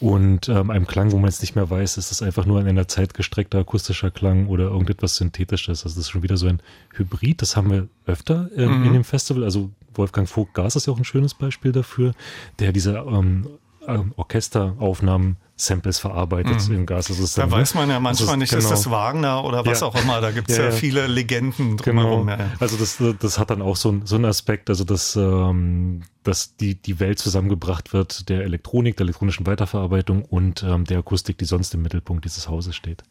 [0.00, 2.66] und ähm, einem Klang, wo man jetzt nicht mehr weiß, ist das einfach nur ein
[2.66, 5.84] in der Zeit gestreckter akustischer Klang oder irgendetwas Synthetisches.
[5.84, 6.60] Also das ist schon wieder so ein
[6.94, 8.86] Hybrid, das haben wir öfter ähm, mhm.
[8.86, 9.44] in dem Festival.
[9.44, 12.12] Also Wolfgang Vogt Gas ist ja auch ein schönes Beispiel dafür,
[12.58, 13.46] der diese ähm,
[13.86, 16.74] ähm Orchesteraufnahmen Samples verarbeitet mhm.
[16.74, 17.10] im Gas.
[17.10, 18.62] Also da weiß man ja manchmal ist, nicht, genau.
[18.62, 19.86] ist das Wagner oder was ja.
[19.86, 20.20] auch immer.
[20.20, 22.26] Da gibt es ja, ja, viele Legenden drumherum.
[22.26, 22.44] Genau.
[22.58, 26.74] Also das, das hat dann auch so, so einen Aspekt, also dass, ähm, dass die,
[26.74, 31.74] die Welt zusammengebracht wird der Elektronik, der elektronischen Weiterverarbeitung und ähm, der Akustik, die sonst
[31.74, 33.02] im Mittelpunkt dieses Hauses steht.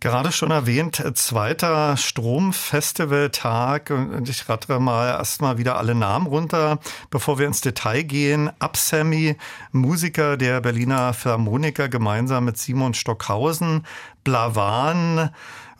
[0.00, 6.78] Gerade schon erwähnt, zweiter Stromfestivaltag und ich rattere mal erstmal wieder alle Namen runter,
[7.10, 8.50] bevor wir ins Detail gehen.
[8.58, 9.36] Absemi,
[9.72, 13.86] Musiker der Berliner Philharmoniker gemeinsam mit Simon Stockhausen,
[14.24, 15.30] Blavan,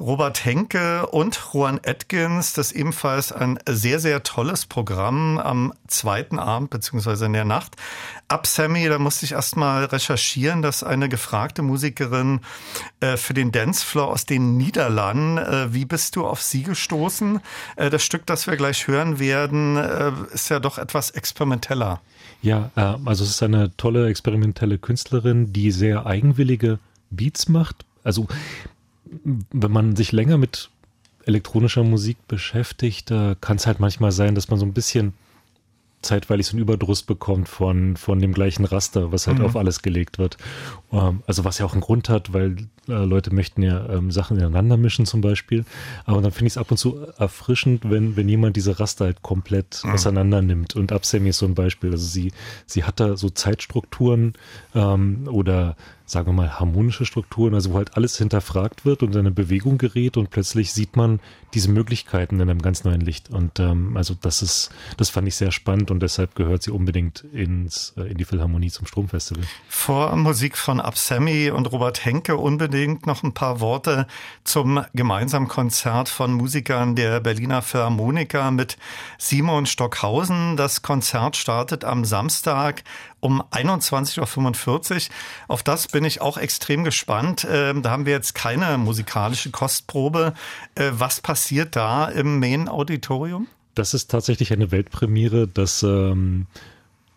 [0.03, 2.55] Robert Henke und Juan Atkins.
[2.55, 7.77] Das ist ebenfalls ein sehr, sehr tolles Programm am zweiten Abend beziehungsweise in der Nacht.
[8.27, 12.41] Ab Sammy, da musste ich erstmal recherchieren, dass eine gefragte Musikerin
[13.01, 17.41] äh, für den Dancefloor aus den Niederlanden, äh, wie bist du auf sie gestoßen?
[17.77, 22.01] Äh, das Stück, das wir gleich hören werden, äh, ist ja doch etwas experimenteller.
[22.43, 26.79] Ja, äh, also es ist eine tolle experimentelle Künstlerin, die sehr eigenwillige
[27.11, 27.85] Beats macht.
[28.05, 28.27] Also
[29.53, 30.71] wenn man sich länger mit
[31.25, 33.09] elektronischer Musik beschäftigt,
[33.41, 35.13] kann es halt manchmal sein, dass man so ein bisschen
[36.03, 39.45] zeitweilig so einen Überdruss bekommt von, von dem gleichen Raster, was halt mhm.
[39.45, 40.37] auf alles gelegt wird.
[40.93, 42.57] Ähm, also was ja auch einen Grund hat, weil
[42.89, 45.65] äh, Leute möchten ja ähm, Sachen ineinander mischen zum Beispiel.
[46.05, 49.23] Aber dann finde ich es ab und zu erfrischend, wenn, wenn jemand diese Raster halt
[49.23, 49.93] komplett mhm.
[49.93, 50.77] auseinander nimmt.
[50.77, 51.93] Und Absemi ist so ein Beispiel.
[51.93, 52.33] Also sie,
[52.67, 54.35] sie hat da so Zeitstrukturen
[54.75, 55.77] ähm, oder
[56.07, 59.79] sagen wir mal, harmonische Strukturen, also wo halt alles hinterfragt wird und in eine Bewegung
[59.79, 61.21] gerät und plötzlich sieht man
[61.55, 63.31] diese Möglichkeiten in einem ganz neuen Licht.
[63.31, 67.25] Und ähm, also das ist, das fand ich sehr spannend und deshalb gehört sie unbedingt
[67.33, 69.45] ins, äh, in die Philharmonie zum Stromfestival.
[69.69, 74.07] Vor Musik von Absemi und Robert Henke unbedingt noch ein paar Worte
[74.45, 78.79] zum gemeinsamen Konzert von Musikern der Berliner Philharmoniker mit
[79.19, 80.57] Simon Stockhausen.
[80.57, 82.83] Das Konzert startet am Samstag
[83.23, 85.15] um 21.45 Uhr.
[85.49, 87.47] Auf das bin ich auch extrem gespannt.
[87.49, 90.35] Ähm, da haben wir jetzt keine musikalische Kostprobe.
[90.75, 93.47] Äh, was passiert da im Main Auditorium?
[93.75, 96.47] Das ist tatsächlich eine Weltpremiere, dass ähm,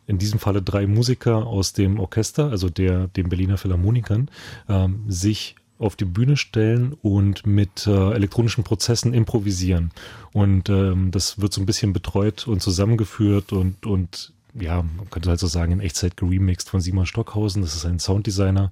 [0.08, 4.30] in diesem Falle drei Musiker aus dem Orchester, also der, den Berliner Philharmonikern,
[4.70, 9.91] ähm, sich auf die Bühne stellen und mit äh, elektronischen Prozessen improvisieren.
[10.32, 15.30] Und ähm, das wird so ein bisschen betreut und zusammengeführt und, und ja, man könnte
[15.30, 17.62] halt so sagen, in Echtzeit geremixed von Simon Stockhausen.
[17.62, 18.72] Das ist ein Sounddesigner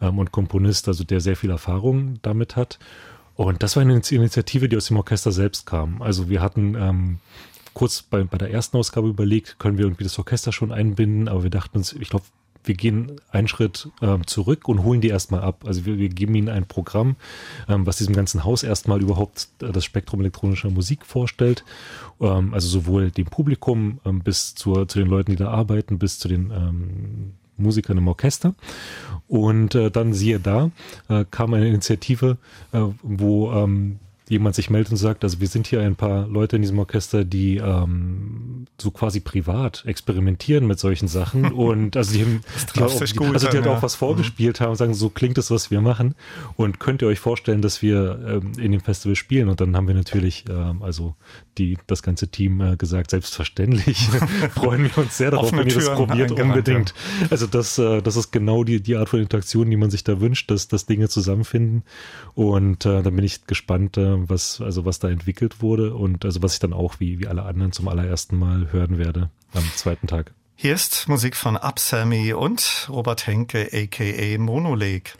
[0.00, 2.78] ähm, und Komponist, also der sehr viel Erfahrung damit hat.
[3.34, 6.00] Und das war eine Initiative, die aus dem Orchester selbst kam.
[6.00, 7.18] Also wir hatten ähm,
[7.74, 11.42] kurz bei, bei der ersten Ausgabe überlegt, können wir irgendwie das Orchester schon einbinden, aber
[11.42, 12.24] wir dachten uns, ich glaube,
[12.66, 15.64] wir gehen einen Schritt ähm, zurück und holen die erstmal ab.
[15.66, 17.16] Also wir, wir geben ihnen ein Programm,
[17.68, 21.64] ähm, was diesem ganzen Haus erstmal überhaupt äh, das Spektrum elektronischer Musik vorstellt.
[22.20, 26.18] Ähm, also sowohl dem Publikum ähm, bis zur, zu den Leuten, die da arbeiten, bis
[26.18, 28.54] zu den ähm, Musikern im Orchester.
[29.28, 30.70] Und äh, dann siehe da,
[31.08, 32.38] äh, kam eine Initiative,
[32.72, 33.98] äh, wo ähm,
[34.28, 37.24] jemand sich meldet und sagt, also wir sind hier ein paar Leute in diesem Orchester,
[37.24, 42.40] die ähm, so quasi privat experimentieren mit solchen Sachen und also die, haben,
[42.74, 44.64] die, auch, die, gut also die halt auch was vorgespielt mhm.
[44.64, 46.16] haben und sagen, so klingt es, was wir machen
[46.56, 49.86] und könnt ihr euch vorstellen, dass wir ähm, in dem Festival spielen und dann haben
[49.86, 51.14] wir natürlich ähm, also
[51.56, 54.08] die das ganze Team äh, gesagt, selbstverständlich
[54.54, 56.94] freuen wir uns sehr darauf, wenn ihr das probiert unbedingt.
[57.20, 57.28] Ja.
[57.30, 60.20] Also das äh, das ist genau die die Art von Interaktion, die man sich da
[60.20, 61.84] wünscht, dass dass Dinge zusammenfinden
[62.34, 66.42] und äh, dann bin ich gespannt äh, was, also was da entwickelt wurde und also
[66.42, 70.06] was ich dann auch wie, wie alle anderen zum allerersten Mal hören werde am zweiten
[70.06, 70.32] Tag.
[70.54, 75.12] Hier ist Musik von Upsammy und Robert Henke aka Monolake.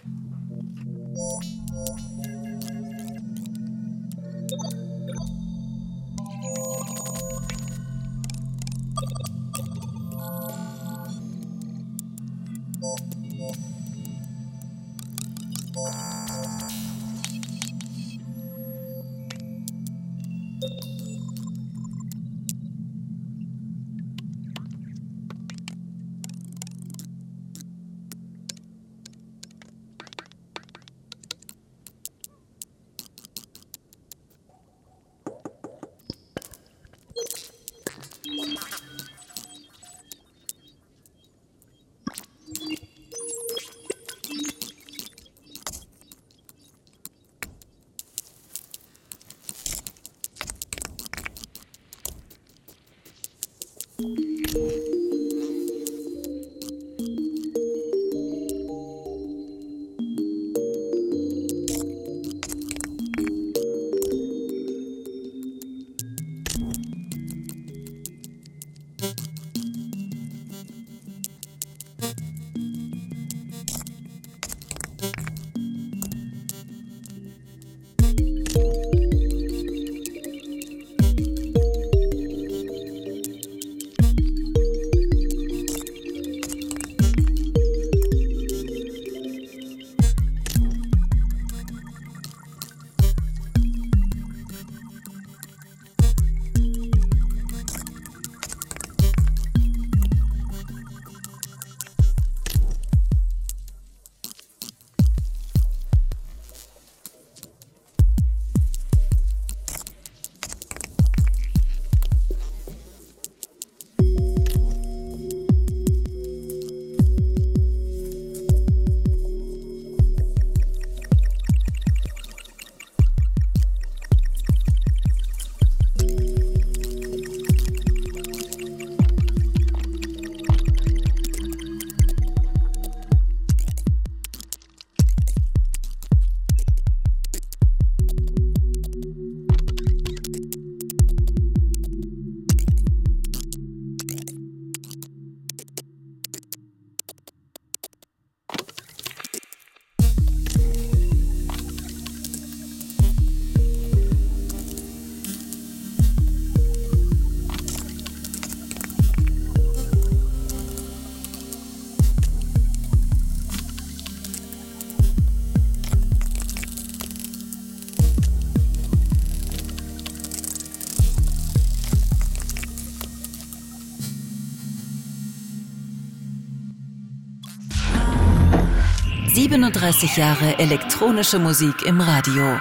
[179.66, 182.60] Siebenunddreißig Jahre elektronische Musik im Radio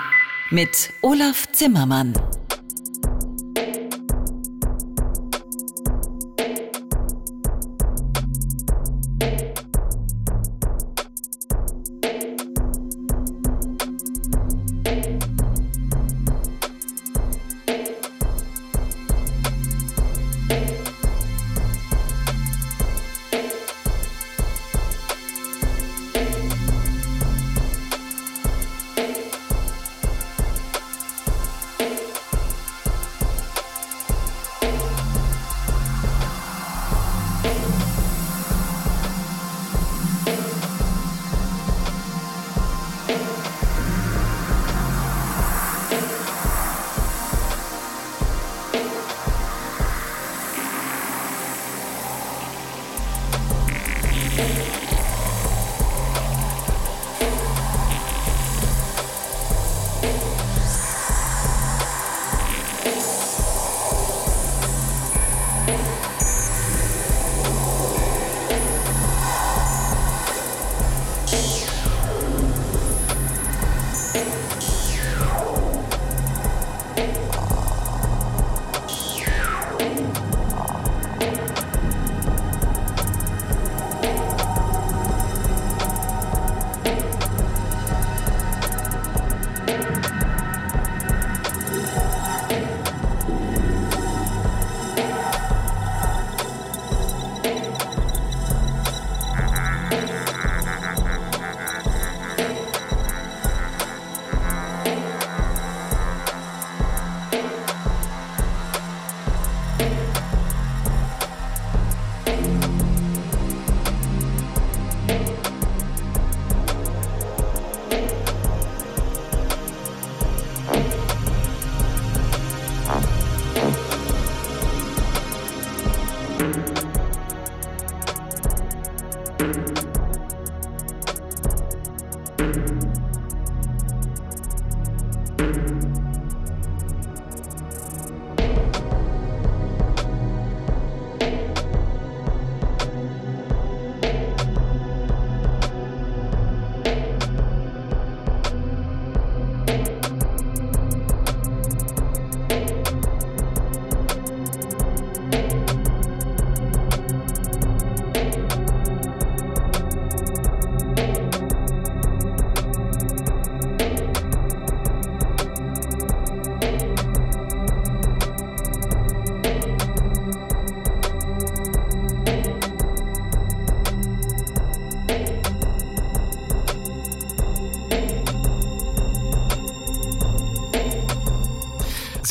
[0.49, 2.13] mit Olaf Zimmermann.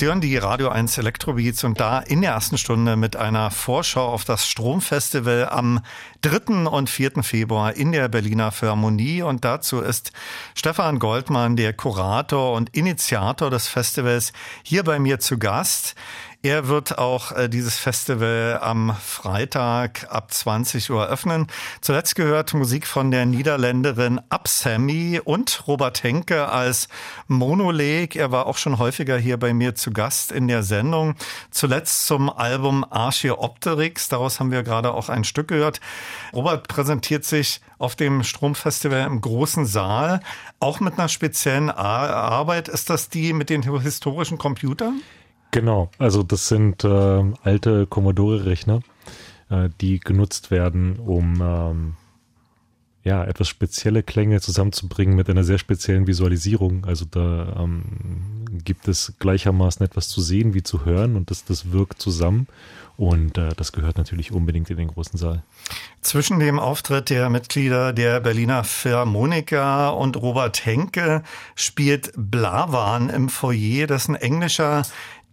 [0.04, 4.26] Hören die Radio 1 Elektrobeats und da in der ersten Stunde mit einer Vorschau auf
[4.26, 5.80] das Stromfestival am
[6.20, 6.66] 3.
[6.68, 7.22] und 4.
[7.22, 9.22] Februar in der Berliner Philharmonie.
[9.22, 10.12] Und dazu ist
[10.54, 15.94] Stefan Goldmann, der Kurator und Initiator des Festivals, hier bei mir zu Gast.
[16.44, 21.46] Er wird auch äh, dieses Festival am Freitag ab 20 Uhr öffnen.
[21.80, 26.88] Zuletzt gehört Musik von der Niederländerin Absamy und Robert Henke als
[27.28, 28.14] Monoleg.
[28.14, 31.14] Er war auch schon häufiger hier bei mir zu Gast in der Sendung.
[31.50, 34.10] Zuletzt zum Album Archeopteryx.
[34.10, 35.80] Daraus haben wir gerade auch ein Stück gehört.
[36.34, 40.20] Robert präsentiert sich auf dem Stromfestival im großen Saal,
[40.60, 42.68] auch mit einer speziellen Arbeit.
[42.68, 45.00] Ist das die mit den historischen Computern?
[45.54, 48.80] Genau, also das sind äh, alte Commodore-Rechner,
[49.50, 51.94] äh, die genutzt werden, um ähm,
[53.04, 56.84] ja, etwas spezielle Klänge zusammenzubringen mit einer sehr speziellen Visualisierung.
[56.86, 57.84] Also da ähm,
[58.64, 62.48] gibt es gleichermaßen etwas zu sehen wie zu hören und das, das wirkt zusammen.
[62.96, 65.42] Und äh, das gehört natürlich unbedingt in den großen Saal.
[66.00, 71.22] Zwischen dem Auftritt der Mitglieder der Berliner Philharmoniker und Robert Henke
[71.56, 74.82] spielt Blavan im Foyer, das ist ein englischer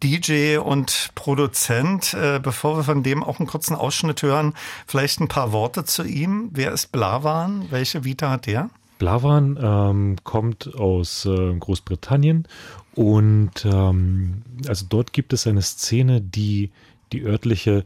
[0.04, 2.14] DJ und Produzent.
[2.14, 4.54] Äh, bevor wir von dem auch einen kurzen Ausschnitt hören,
[4.88, 6.49] vielleicht ein paar Worte zu ihm.
[6.54, 7.68] Wer ist Blavan?
[7.70, 8.70] Welche Vita hat der?
[8.99, 12.47] Blavan ähm, kommt aus äh, Großbritannien
[12.93, 16.70] und ähm, also dort gibt es eine Szene, die
[17.12, 17.84] die örtliche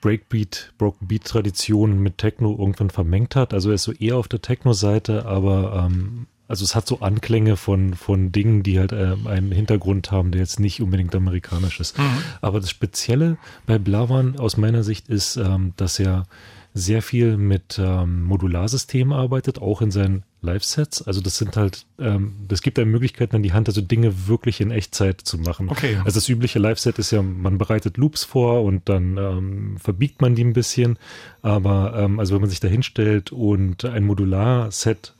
[0.00, 3.52] Breakbeat, Broken Beat Tradition mit Techno irgendwann vermengt hat.
[3.52, 7.56] Also er ist so eher auf der Techno-Seite, aber ähm, also es hat so Anklänge
[7.56, 11.98] von, von Dingen, die halt äh, einen Hintergrund haben, der jetzt nicht unbedingt amerikanisch ist.
[11.98, 12.22] Mhm.
[12.40, 13.36] Aber das Spezielle
[13.66, 16.26] bei Blavan aus meiner Sicht ist, ähm, dass er
[16.74, 21.02] sehr viel mit ähm, Modularsystemen arbeitet, auch in seinen Live-Sets.
[21.02, 24.60] Also das sind halt, ähm, das gibt einem Möglichkeiten an die Hand, also Dinge wirklich
[24.60, 25.68] in Echtzeit zu machen.
[25.68, 25.96] Okay.
[26.04, 30.34] Also das übliche Live-Set ist ja, man bereitet Loops vor und dann ähm, verbiegt man
[30.34, 30.98] die ein bisschen.
[31.42, 35.14] Aber ähm, also wenn man sich da hinstellt und ein Modular-Set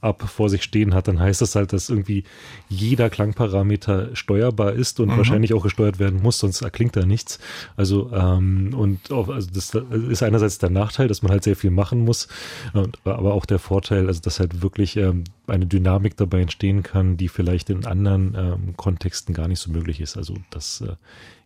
[0.00, 2.24] ab vor sich stehen hat, dann heißt das halt, dass irgendwie
[2.68, 5.16] jeder Klangparameter steuerbar ist und mhm.
[5.16, 7.38] wahrscheinlich auch gesteuert werden muss, sonst erklingt da nichts.
[7.76, 9.74] Also ähm, und auch, also das
[10.08, 12.28] ist einerseits der Nachteil, dass man halt sehr viel machen muss,
[12.72, 17.16] und, aber auch der Vorteil, also dass halt wirklich ähm, eine Dynamik dabei entstehen kann,
[17.16, 20.16] die vielleicht in anderen ähm, Kontexten gar nicht so möglich ist.
[20.16, 20.94] Also das äh,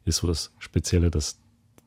[0.05, 1.39] ist so das Spezielle, dass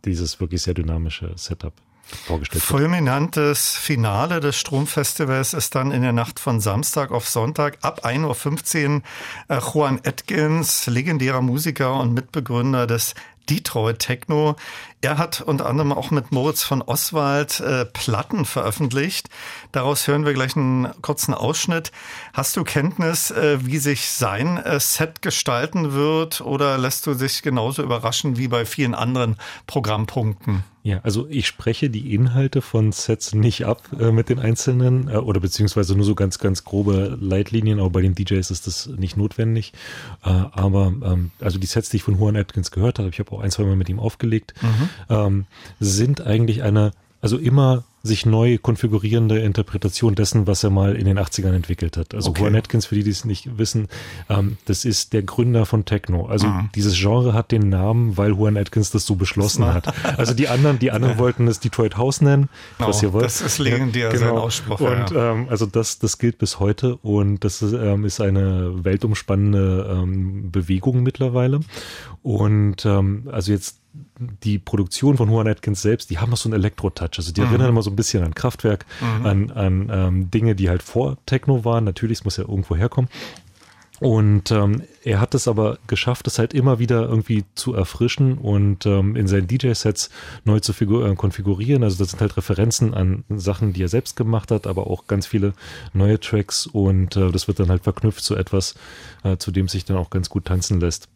[0.05, 1.73] dieses wirklich sehr dynamische Setup
[2.15, 2.79] vorgestellt wird.
[2.79, 8.95] Fulminantes Finale des Stromfestivals ist dann in der Nacht von Samstag auf Sonntag ab 1.15
[8.95, 9.01] Uhr
[9.49, 13.15] äh, Juan Atkins, legendärer Musiker und Mitbegründer des
[13.49, 14.55] Detroit Techno.
[15.01, 19.29] Er hat unter anderem auch mit Moritz von Oswald äh, Platten veröffentlicht.
[19.71, 21.91] Daraus hören wir gleich einen kurzen Ausschnitt.
[22.33, 27.41] Hast du Kenntnis, äh, wie sich sein äh, Set gestalten wird oder lässt du dich
[27.41, 30.63] genauso überraschen wie bei vielen anderen Programmpunkten?
[30.87, 35.17] Ja, also ich spreche die Inhalte von Sets nicht ab äh, mit den einzelnen äh,
[35.17, 39.17] oder beziehungsweise nur so ganz, ganz grobe Leitlinien, aber bei den DJs ist das nicht
[39.17, 39.73] notwendig.
[40.23, 43.33] Äh, aber ähm, also die Sets, die ich von Juan Atkins gehört habe, ich habe
[43.33, 44.89] auch ein, zwei Mal mit ihm aufgelegt, mhm.
[45.09, 45.45] ähm,
[45.81, 51.19] sind eigentlich eine, also immer sich neu konfigurierende Interpretation dessen, was er mal in den
[51.19, 52.15] 80ern entwickelt hat.
[52.15, 52.41] Also okay.
[52.41, 53.87] Juan Atkins, für die, die es nicht wissen,
[54.29, 56.25] ähm, das ist der Gründer von Techno.
[56.25, 56.69] Also mhm.
[56.75, 59.93] dieses Genre hat den Namen, weil Juan Atkins das so beschlossen hat.
[60.17, 63.25] Also die anderen, die anderen wollten es Detroit House nennen, genau, was ihr wollt.
[63.25, 64.25] Das ist legendär, ja, genau.
[64.25, 64.79] sein Ausspruch.
[64.79, 65.33] Und ja.
[65.33, 70.51] ähm, also das, das gilt bis heute und das ist, ähm, ist eine weltumspannende ähm,
[70.51, 71.59] Bewegung mittlerweile.
[72.23, 73.79] Und ähm, also jetzt
[74.43, 77.17] die Produktion von Juan Atkins selbst, die haben noch so einen Elektro-Touch.
[77.17, 77.47] Also die mhm.
[77.47, 79.25] erinnern immer so ein bisschen an Kraftwerk, mhm.
[79.25, 81.83] an, an ähm, Dinge, die halt vor Techno waren.
[81.83, 83.09] Natürlich, es muss ja irgendwo herkommen.
[83.99, 88.85] Und ähm, er hat es aber geschafft, es halt immer wieder irgendwie zu erfrischen und
[88.85, 90.11] ähm, in seinen DJ-Sets
[90.45, 91.83] neu zu äh, konfigurieren.
[91.83, 95.25] Also das sind halt Referenzen an Sachen, die er selbst gemacht hat, aber auch ganz
[95.25, 95.53] viele
[95.93, 98.75] neue Tracks und äh, das wird dann halt verknüpft zu etwas,
[99.23, 101.09] äh, zu dem sich dann auch ganz gut tanzen lässt.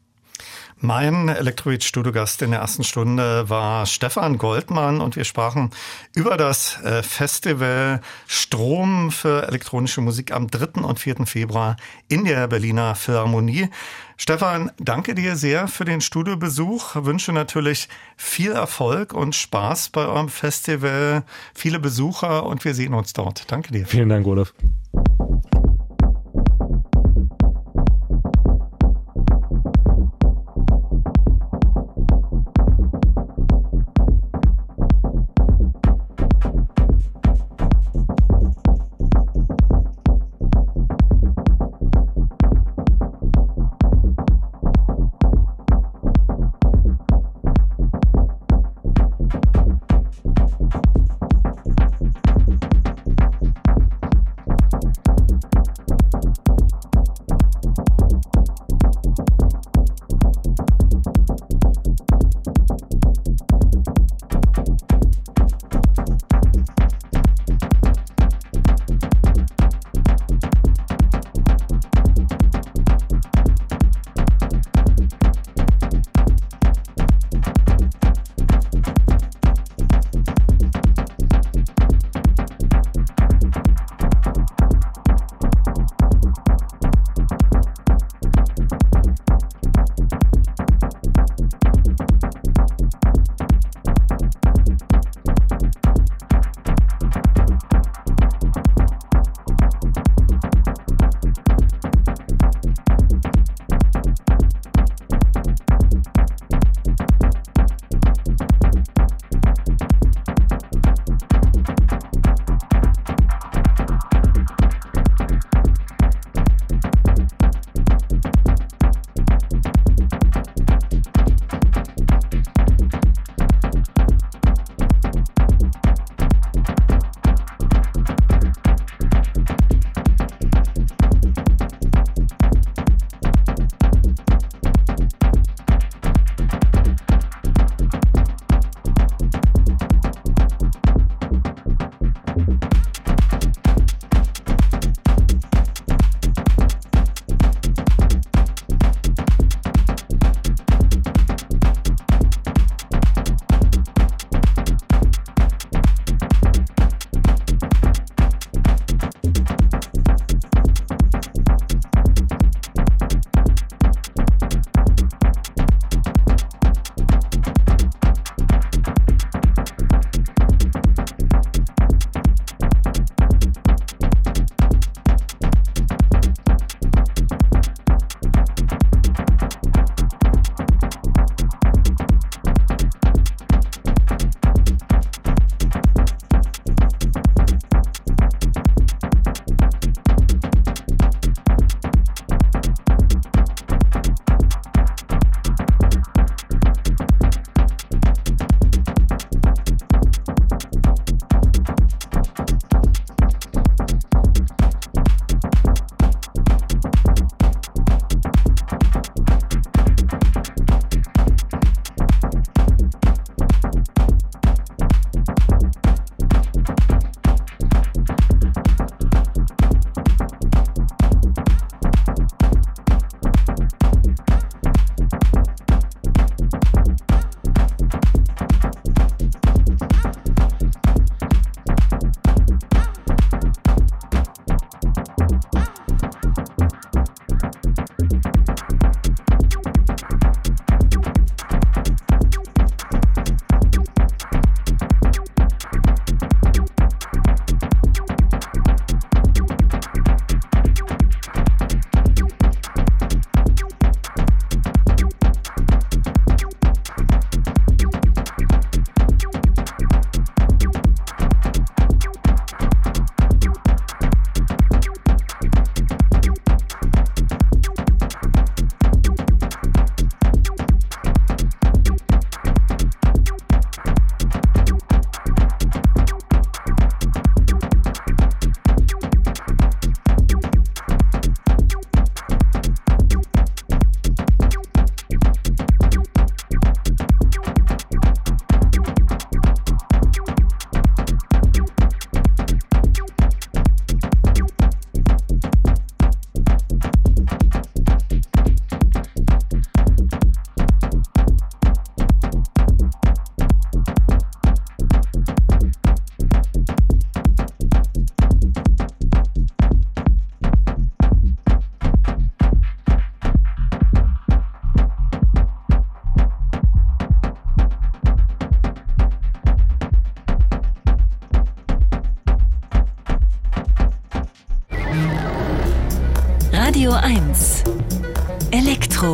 [0.84, 5.70] Mein Electroid-Studiogast in der ersten Stunde war Stefan Goldmann und wir sprachen
[6.16, 10.82] über das äh, Festival Strom für elektronische Musik am 3.
[10.82, 11.28] und 4.
[11.28, 11.76] Februar
[12.08, 13.70] in der Berliner Philharmonie.
[14.18, 16.96] Stefan, danke dir sehr für den Studiobesuch.
[16.96, 21.24] Wünsche natürlich viel Erfolg und Spaß bei eurem Festival,
[21.54, 23.52] viele Besucher und wir sehen uns dort.
[23.52, 23.86] Danke dir.
[23.86, 24.52] Vielen Dank, Olaf.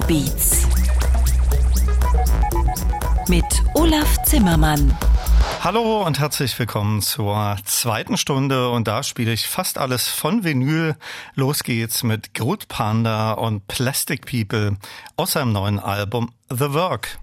[0.07, 0.67] Elektrobeats.
[3.27, 3.43] Mit
[3.73, 4.97] Olaf Zimmermann.
[5.61, 10.95] Hallo und herzlich willkommen zur zweiten Stunde und da spiele ich fast alles von Vinyl.
[11.35, 14.77] Los geht's mit Groot Panda und Plastic People
[15.17, 17.19] aus seinem neuen Album The Work.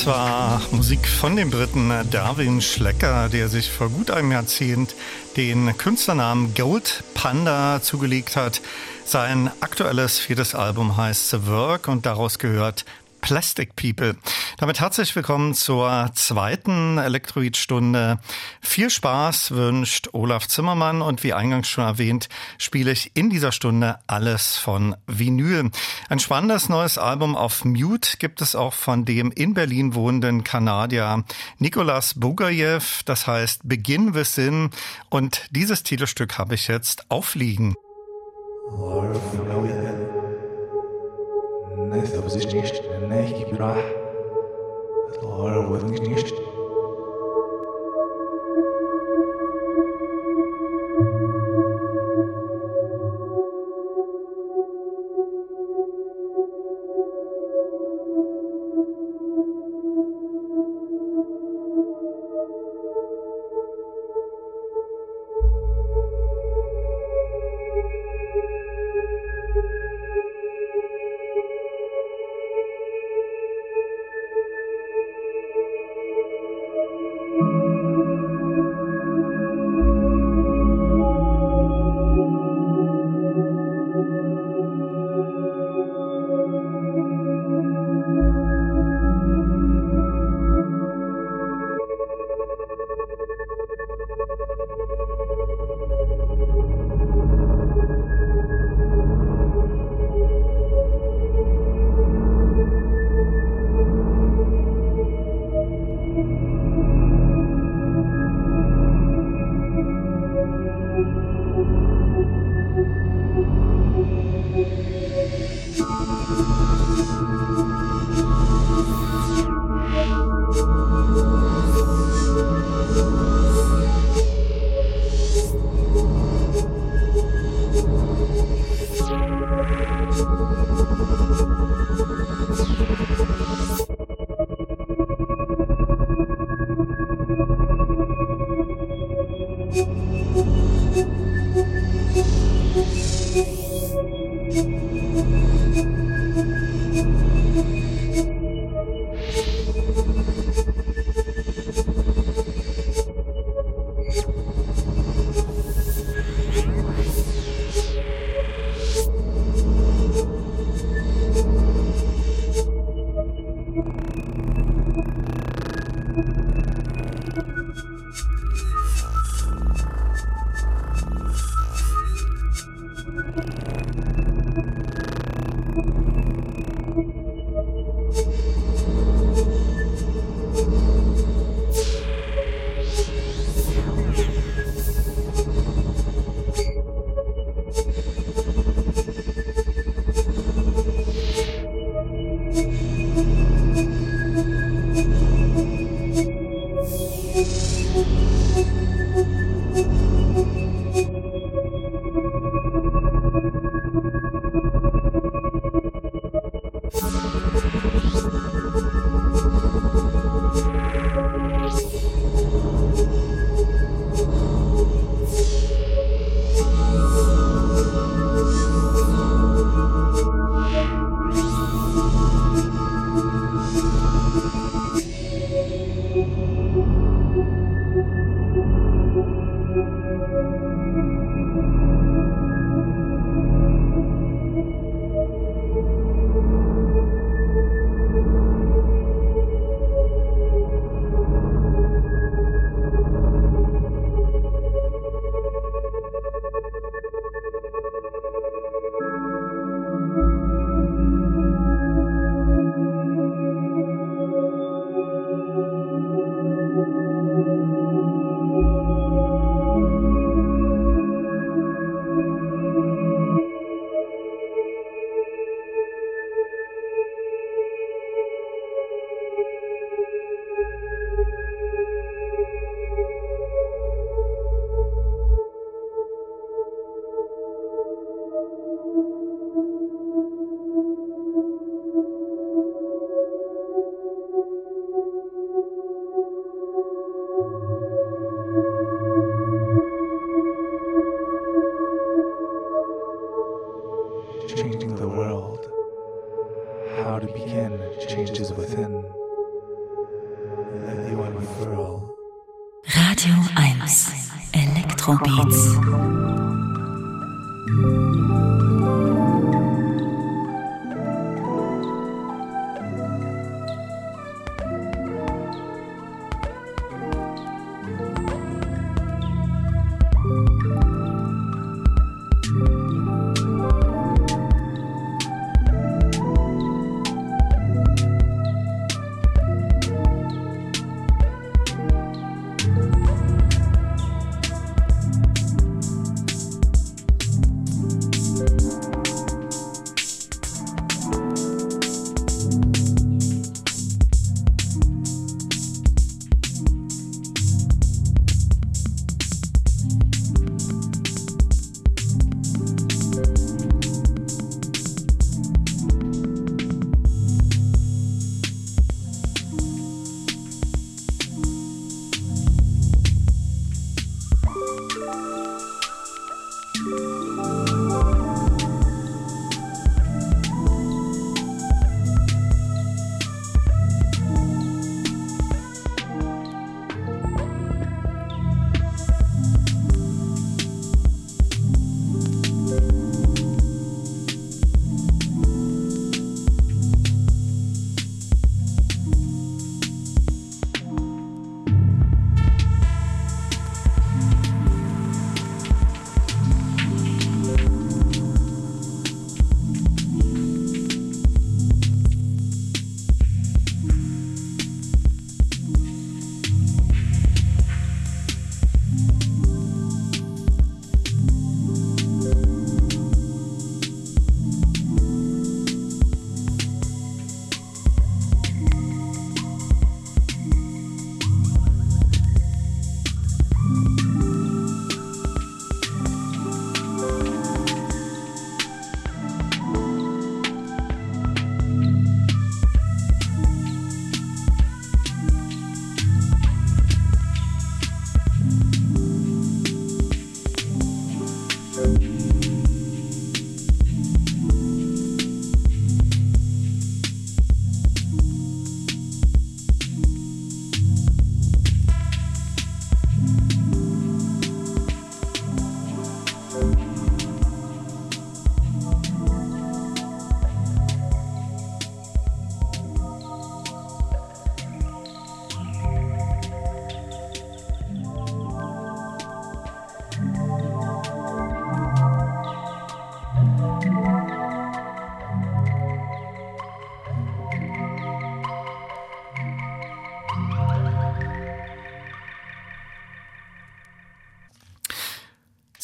[0.00, 4.94] Das war Musik von dem Briten Darwin Schlecker, der sich vor gut einem Jahrzehnt
[5.36, 8.62] den Künstlernamen Gold Panda zugelegt hat.
[9.04, 12.86] Sein aktuelles viertes Album heißt The Work und daraus gehört
[13.20, 14.16] Plastic People.
[14.56, 18.20] Damit herzlich willkommen zur zweiten Elektroid-Stunde.
[18.62, 23.98] Viel Spaß wünscht Olaf Zimmermann und wie eingangs schon erwähnt, spiele ich in dieser Stunde
[24.06, 25.70] alles von Vinyl.
[26.10, 31.22] Ein spannendes neues Album auf Mute gibt es auch von dem in Berlin wohnenden Kanadier
[31.58, 32.82] Nikolas Bugajew.
[33.04, 34.70] Das heißt Begin with Sin
[35.08, 37.76] und dieses Titelstück habe ich jetzt aufliegen.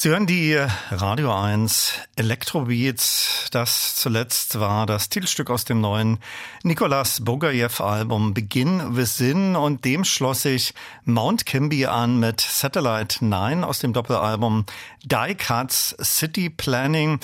[0.07, 0.57] Sie hören die
[0.93, 3.49] Radio 1 Elektrobeats.
[3.51, 6.21] Das zuletzt war das Titelstück aus dem neuen
[6.63, 10.75] Nikolas Bogajew Album Begin Within und dem schloss sich
[11.05, 14.65] Mount Kimby an mit Satellite 9 aus dem Doppelalbum
[15.03, 17.19] Die Cuts City Planning.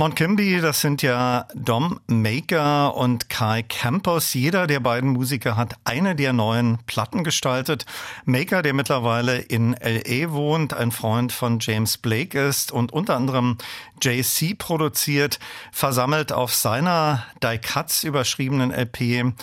[0.00, 0.14] Mount
[0.62, 4.32] das sind ja Dom Maker und Kai Campos.
[4.32, 7.84] Jeder der beiden Musiker hat eine der neuen Platten gestaltet.
[8.24, 13.58] Maker, der mittlerweile in LA wohnt, ein Freund von James Blake ist und unter anderem
[14.00, 15.40] JC produziert,
[15.72, 19.34] versammelt auf seiner Die Cuts überschriebenen LP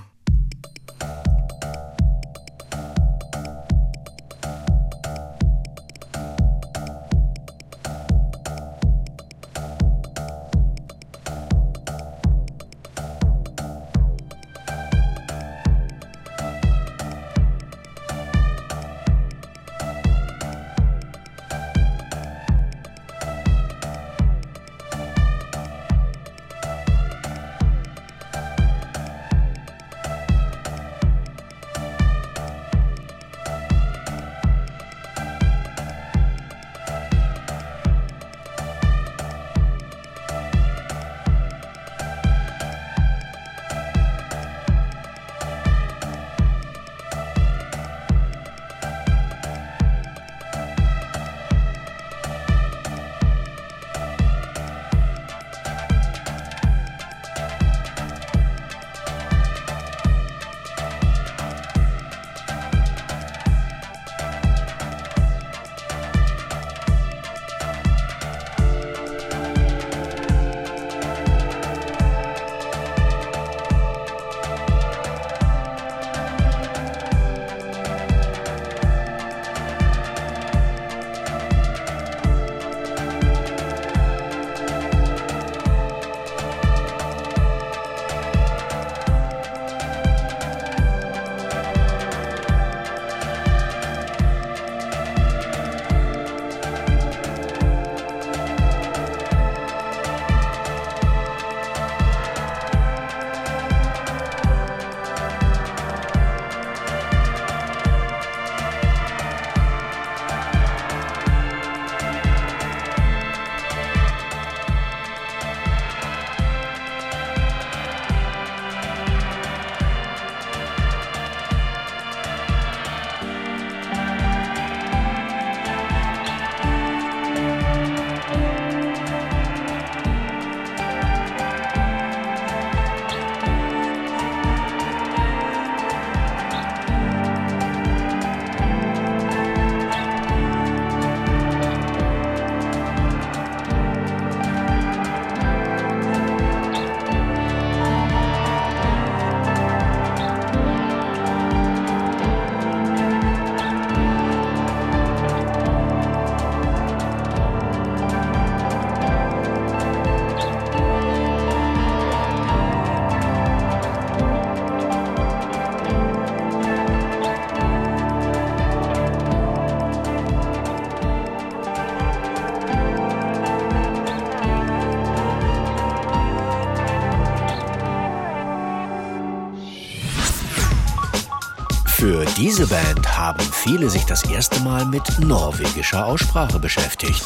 [181.97, 187.23] Für diese Band haben viele sich das erste Mal mit norwegischer Aussprache beschäftigt.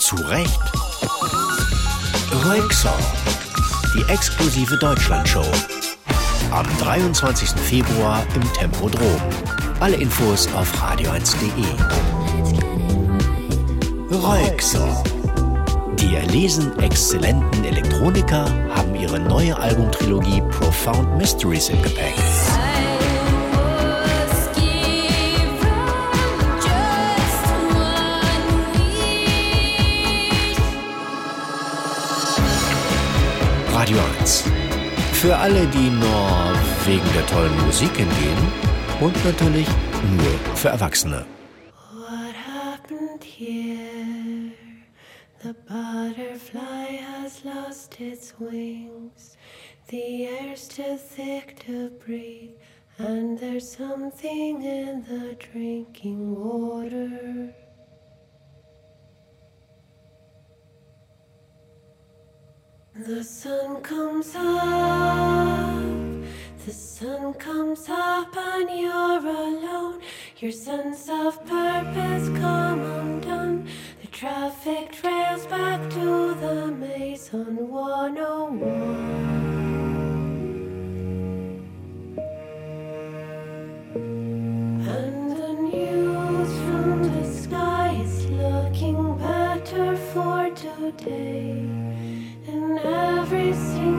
[0.00, 0.60] Zu Recht.
[2.44, 2.92] Röyksoll,
[3.94, 5.46] die exklusive Deutschlandshow.
[6.50, 7.50] Am 23.
[7.50, 9.20] Februar im Tempodrom.
[9.78, 11.64] Alle Infos auf radio1.de.
[14.10, 15.04] Röyksoll.
[16.00, 22.14] Die erlesen exzellenten Elektroniker haben ihre neue Albumtrilogie Profound Mysteries im Gepäck.
[33.84, 34.44] Radio 1.
[35.12, 36.54] Für alle, die nur
[36.86, 38.38] wegen der tollen Musik hingehen
[38.98, 39.66] und natürlich
[40.16, 41.26] nur für Erwachsene.
[41.92, 44.52] What happened here?
[45.42, 49.36] The butterfly has lost its wings.
[49.88, 52.56] The air's too thick to breathe,
[52.96, 57.54] and there's something in the drinking water.
[62.96, 65.82] The sun comes up,
[66.64, 70.00] the sun comes up, and you're alone.
[70.38, 73.66] Your sense of purpose come undone.
[74.00, 78.62] The traffic trails back to the maze on 101.
[84.86, 91.73] And the news from the sky is looking better for today
[92.78, 93.93] every single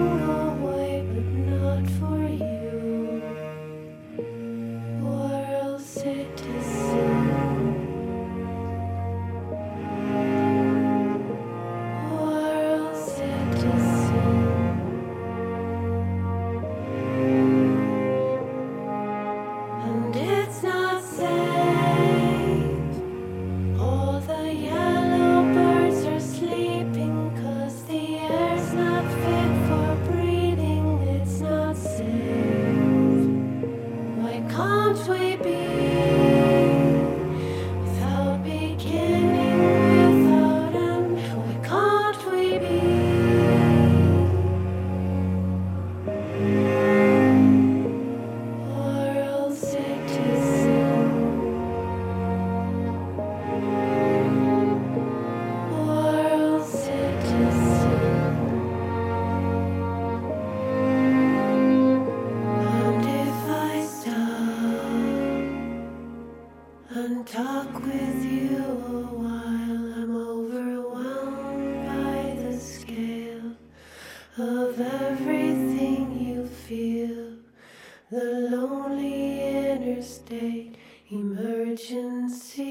[78.15, 80.75] The lonely interstate
[81.09, 82.63] emergency.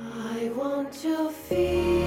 [0.00, 2.06] I want to feel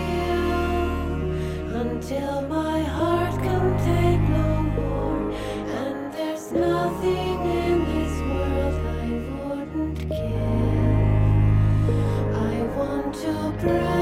[1.84, 5.32] until my heart can take no more.
[5.80, 9.08] And there's nothing in this world I
[9.46, 11.06] wouldn't give.
[12.52, 13.95] I want to break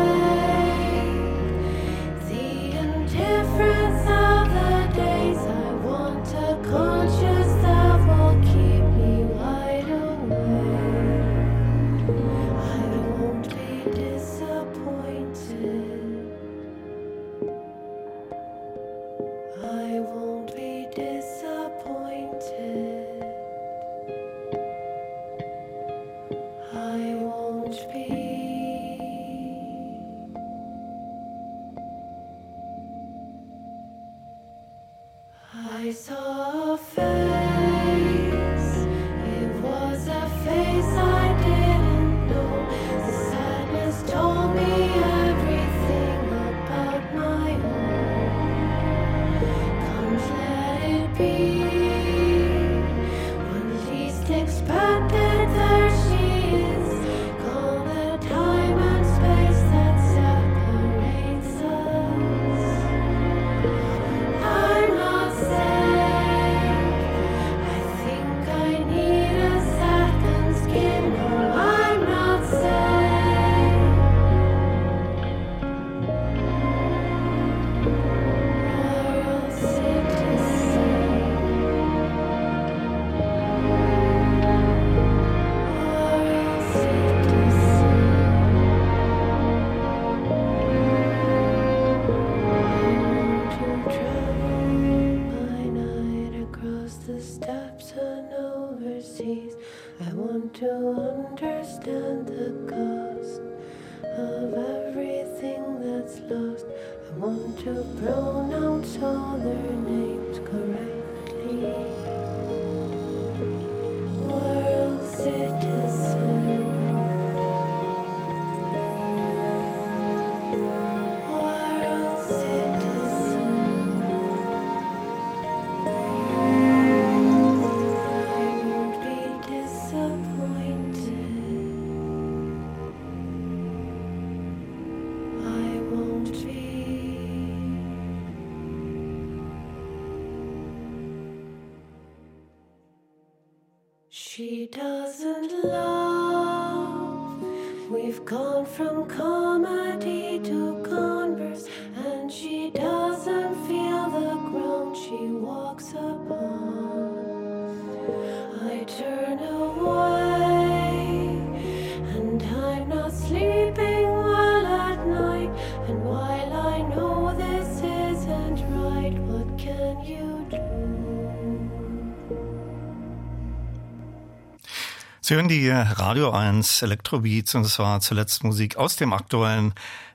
[175.34, 179.74] Sie hören die Radio 1 Elektrobeats und es war zuletzt Musik aus dem aktuellen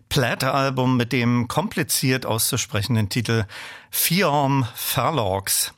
[0.09, 3.45] Platt-Album mit dem kompliziert auszusprechenden Titel
[3.91, 5.75] Fiorm Verlogs.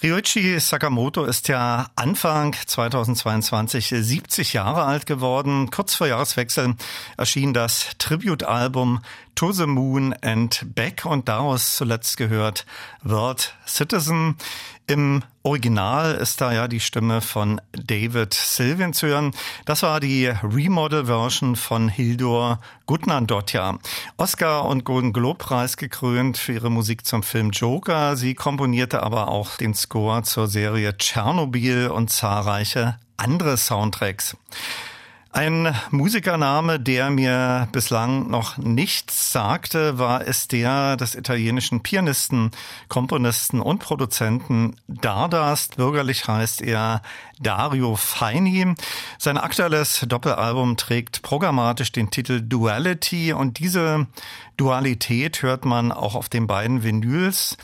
[0.00, 5.70] Ryuichi Sakamoto ist ja Anfang 2022 70 Jahre alt geworden.
[5.70, 6.74] Kurz vor Jahreswechsel
[7.16, 9.00] erschien das Tribute-Album
[9.34, 12.66] To the Moon and Back und daraus zuletzt gehört
[13.02, 14.36] World Citizen.
[14.86, 19.32] Im Original ist da ja die Stimme von David Sylvian zu hören.
[19.64, 23.78] Das war die Remodel-Version von Hildur Gudnadottir.
[24.16, 28.16] Oscar- und Golden Globe-Preis gekrönt für ihre Musik zum Film Joker.
[28.16, 34.36] Sie komponierte aber auch den Score zur Serie Tschernobyl und zahlreiche andere Soundtracks.
[35.34, 42.50] Ein Musikername, der mir bislang noch nichts sagte, war es der des italienischen Pianisten,
[42.88, 45.76] Komponisten und Produzenten Dardast.
[45.76, 47.00] Bürgerlich heißt er
[47.40, 48.74] Dario Feini.
[49.16, 54.08] Sein aktuelles Doppelalbum trägt programmatisch den Titel Duality und diese
[54.58, 57.56] Dualität hört man auch auf den beiden Vinyls.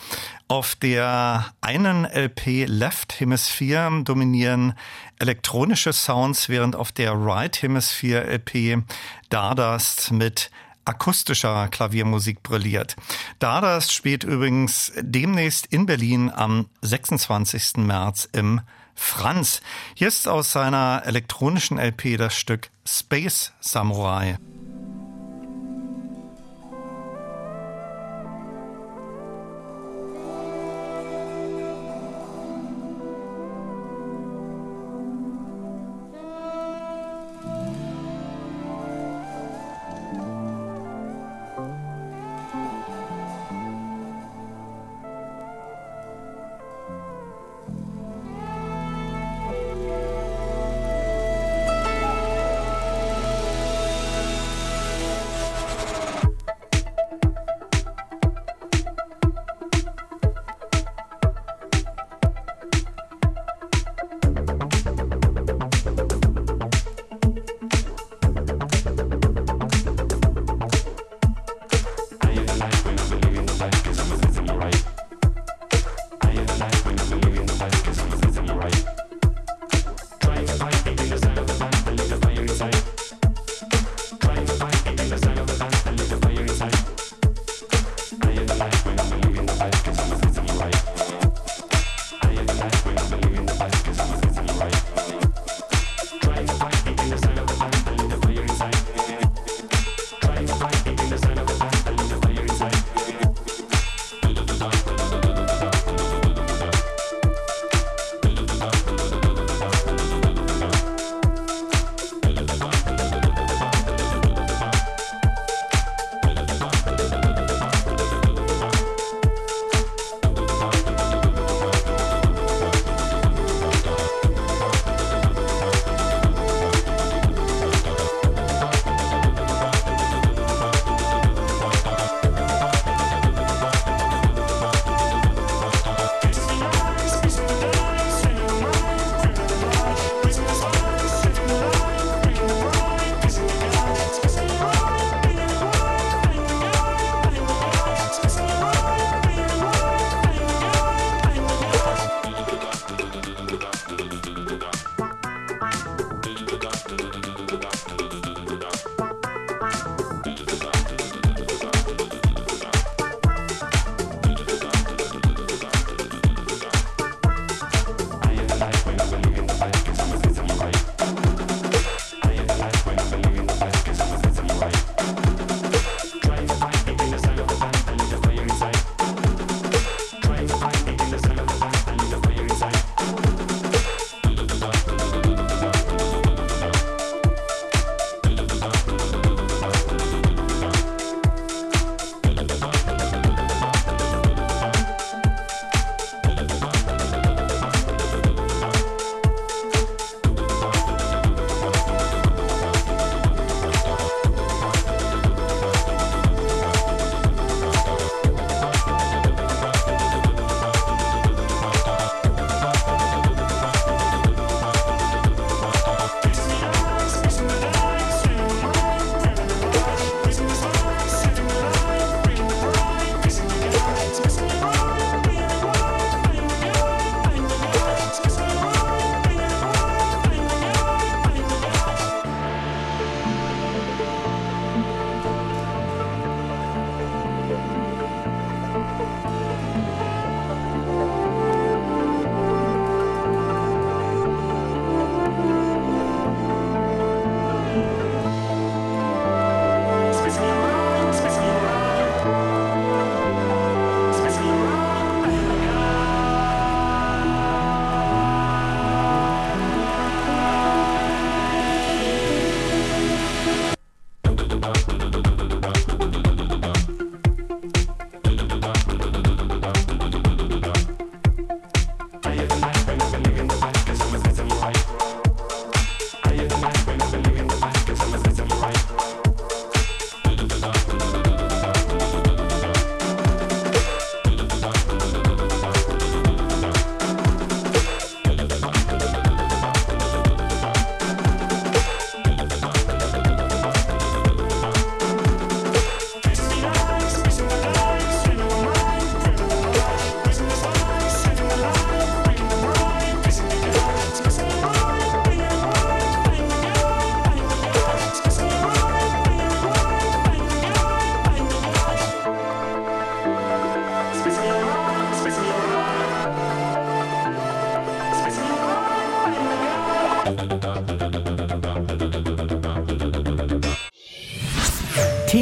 [0.50, 4.72] Auf der einen LP Left Hemisphere dominieren
[5.18, 8.82] elektronische Sounds, während auf der Right Hemisphere LP
[9.28, 10.50] Dardust mit
[10.86, 12.96] akustischer Klaviermusik brilliert.
[13.40, 17.76] Dardust spielt übrigens demnächst in Berlin am 26.
[17.76, 18.62] März im
[18.94, 19.60] Franz.
[19.94, 24.38] Hier ist aus seiner elektronischen LP das Stück Space Samurai.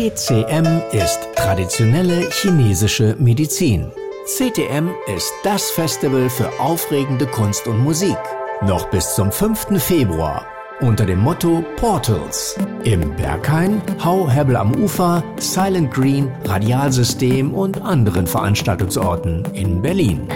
[0.07, 3.91] TCM ist traditionelle chinesische Medizin.
[4.24, 8.16] CTM ist das Festival für aufregende Kunst und Musik.
[8.62, 9.83] Noch bis zum 5.
[9.83, 10.47] Februar
[10.81, 12.57] unter dem Motto Portals.
[12.85, 20.28] Im Berghain, Hauherbel am Ufer, Silent Green, Radialsystem und anderen Veranstaltungsorten in Berlin.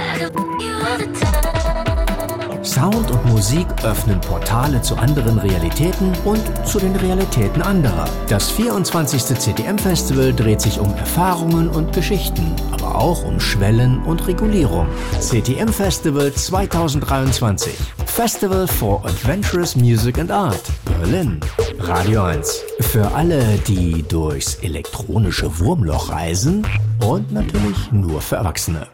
[2.80, 8.08] Sound und Musik öffnen Portale zu anderen Realitäten und zu den Realitäten anderer.
[8.26, 9.22] Das 24.
[9.22, 14.86] CTM-Festival dreht sich um Erfahrungen und Geschichten, aber auch um Schwellen und Regulierung.
[15.20, 17.74] CTM Festival 2023.
[18.06, 20.62] Festival for Adventurous Music and Art.
[20.86, 21.38] Berlin.
[21.80, 22.64] Radio 1.
[22.80, 26.66] Für alle, die durchs elektronische Wurmloch reisen
[27.06, 28.86] und natürlich nur für Erwachsene.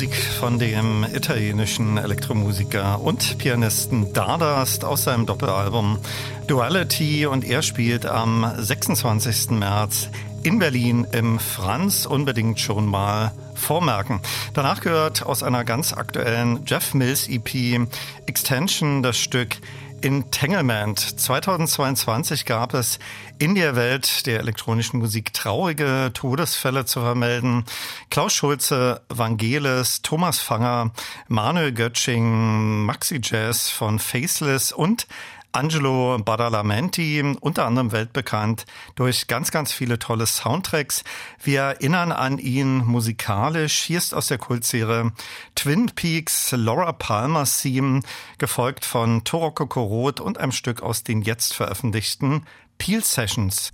[0.00, 5.98] Musik von dem italienischen Elektromusiker und Pianisten Dardast aus seinem Doppelalbum
[6.46, 9.50] Duality und er spielt am 26.
[9.50, 10.08] März
[10.42, 14.20] in Berlin im Franz unbedingt schon mal vormerken.
[14.54, 17.86] Danach gehört aus einer ganz aktuellen Jeff Mills EP
[18.24, 19.56] Extension das Stück
[20.02, 20.98] Entanglement.
[20.98, 22.98] 2022 gab es
[23.38, 27.64] in der Welt der elektronischen Musik traurige Todesfälle zu vermelden.
[28.08, 30.92] Klaus Schulze, Vangelis, Thomas Fanger,
[31.28, 35.06] Manuel Götsching, Maxi Jazz von Faceless und
[35.52, 41.02] Angelo Badalamenti, unter anderem weltbekannt durch ganz, ganz viele tolle Soundtracks.
[41.42, 43.82] Wir erinnern an ihn musikalisch.
[43.82, 45.12] Hier ist aus der Kultserie
[45.54, 48.02] Twin Peaks Laura Palmer's Theme,
[48.38, 52.46] gefolgt von Toroko Korot und einem Stück aus den jetzt veröffentlichten
[52.78, 53.72] Peel Sessions.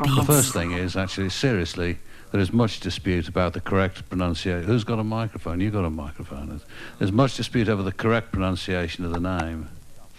[0.00, 1.98] Afro The first thing is actually, seriously,
[2.30, 4.64] there is much dispute about the correct pronunciation.
[4.66, 5.60] Who's got a microphone?
[5.60, 6.48] You've got a microphone.
[6.48, 6.64] There's-
[6.98, 9.68] There's much dispute over the correct pronunciation of the name.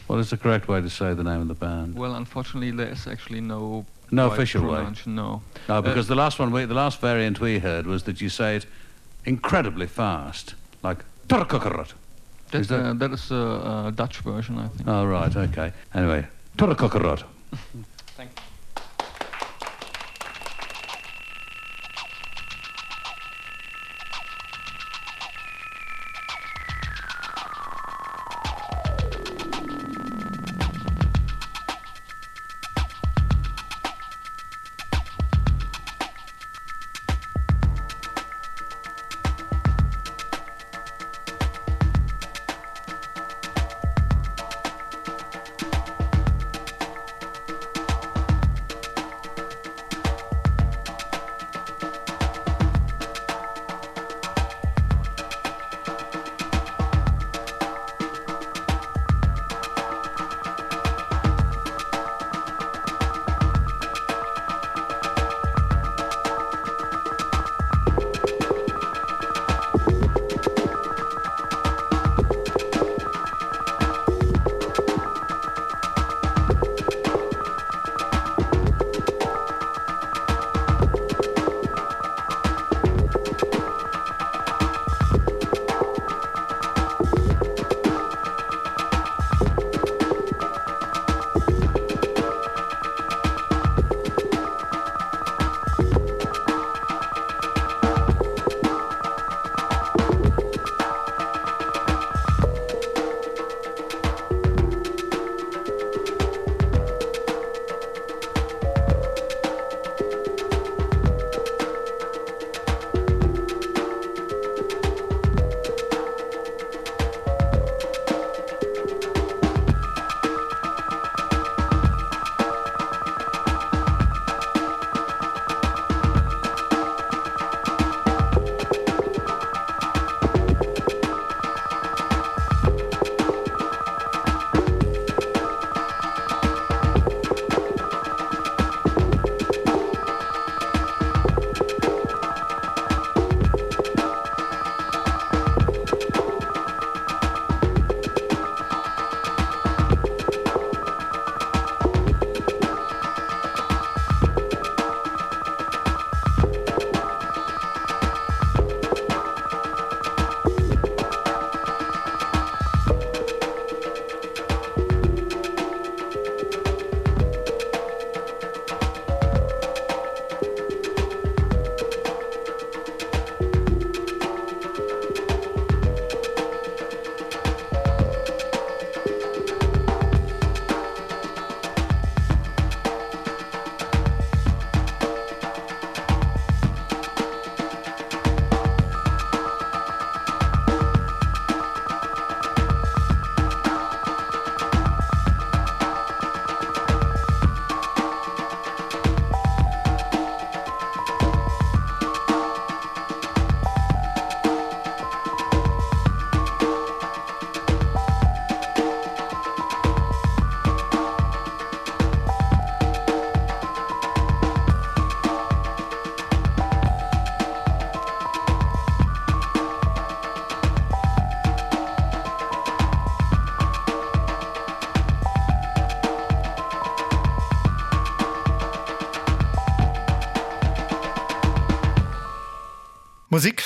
[0.07, 1.95] What is the correct way to say the name of the band?
[1.95, 4.75] Well, unfortunately, there is actually no No official way.
[4.77, 5.41] pronunciation, No.
[5.69, 8.29] No, Uh, because the last one, we, the last variant we heard was that you
[8.29, 8.65] say it
[9.25, 11.93] incredibly fast, like turkokorot.
[12.51, 14.87] That, Is that- uh, that is a, a Dutch version, I think.
[14.87, 15.71] Oh, right, okay.
[15.95, 16.27] Anyway,
[16.57, 17.23] turkokorot.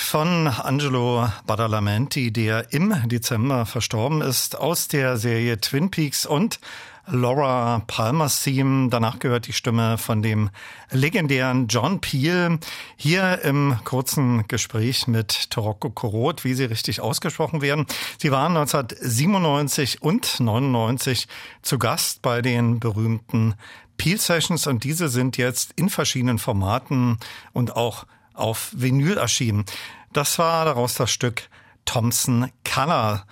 [0.08, 6.60] von Angelo Badalamenti, der im Dezember verstorben ist, aus der Serie Twin Peaks und
[7.06, 8.88] Laura Palmer's Theme.
[8.88, 10.48] Danach gehört die Stimme von dem
[10.90, 12.58] legendären John Peel.
[12.96, 17.84] Hier im kurzen Gespräch mit Toroko Korot, wie sie richtig ausgesprochen werden.
[18.16, 21.28] Sie waren 1997 und 99
[21.60, 23.56] zu Gast bei den berühmten
[23.98, 27.18] Peel Sessions und diese sind jetzt in verschiedenen Formaten
[27.52, 28.06] und auch
[28.38, 29.64] auf Vinyl erschienen.
[30.12, 31.48] Das war daraus das Stück
[31.84, 33.24] Thompson Color.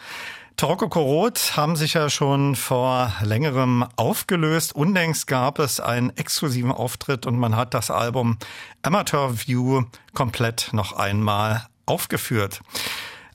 [0.56, 4.74] Taroko Korot haben sich ja schon vor längerem aufgelöst.
[4.74, 8.38] Unlängst gab es einen exklusiven Auftritt und man hat das Album
[8.82, 9.84] Amateur View
[10.14, 12.62] komplett noch einmal aufgeführt.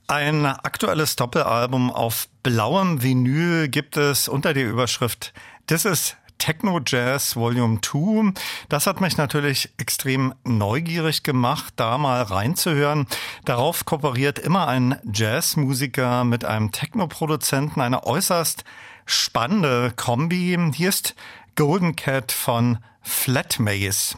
[0.08, 5.32] Ein aktuelles Doppelalbum auf blauem Vinyl gibt es unter der Überschrift
[5.68, 8.32] This is Techno Jazz Volume 2.
[8.68, 13.06] Das hat mich natürlich extrem neugierig gemacht, da mal reinzuhören.
[13.44, 18.64] Darauf kooperiert immer ein Jazzmusiker mit einem Techno-Produzenten, eine äußerst
[19.06, 20.58] spannende Kombi.
[20.74, 21.14] Hier ist
[21.54, 24.16] Golden Cat von Flat Maze.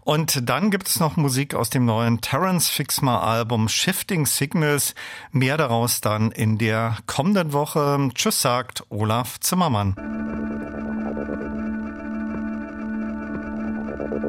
[0.00, 4.96] Und dann gibt es noch Musik aus dem neuen Terence Fixmer Album Shifting Signals.
[5.30, 8.10] Mehr daraus dann in der kommenden Woche.
[8.16, 9.94] Tschüss sagt Olaf Zimmermann.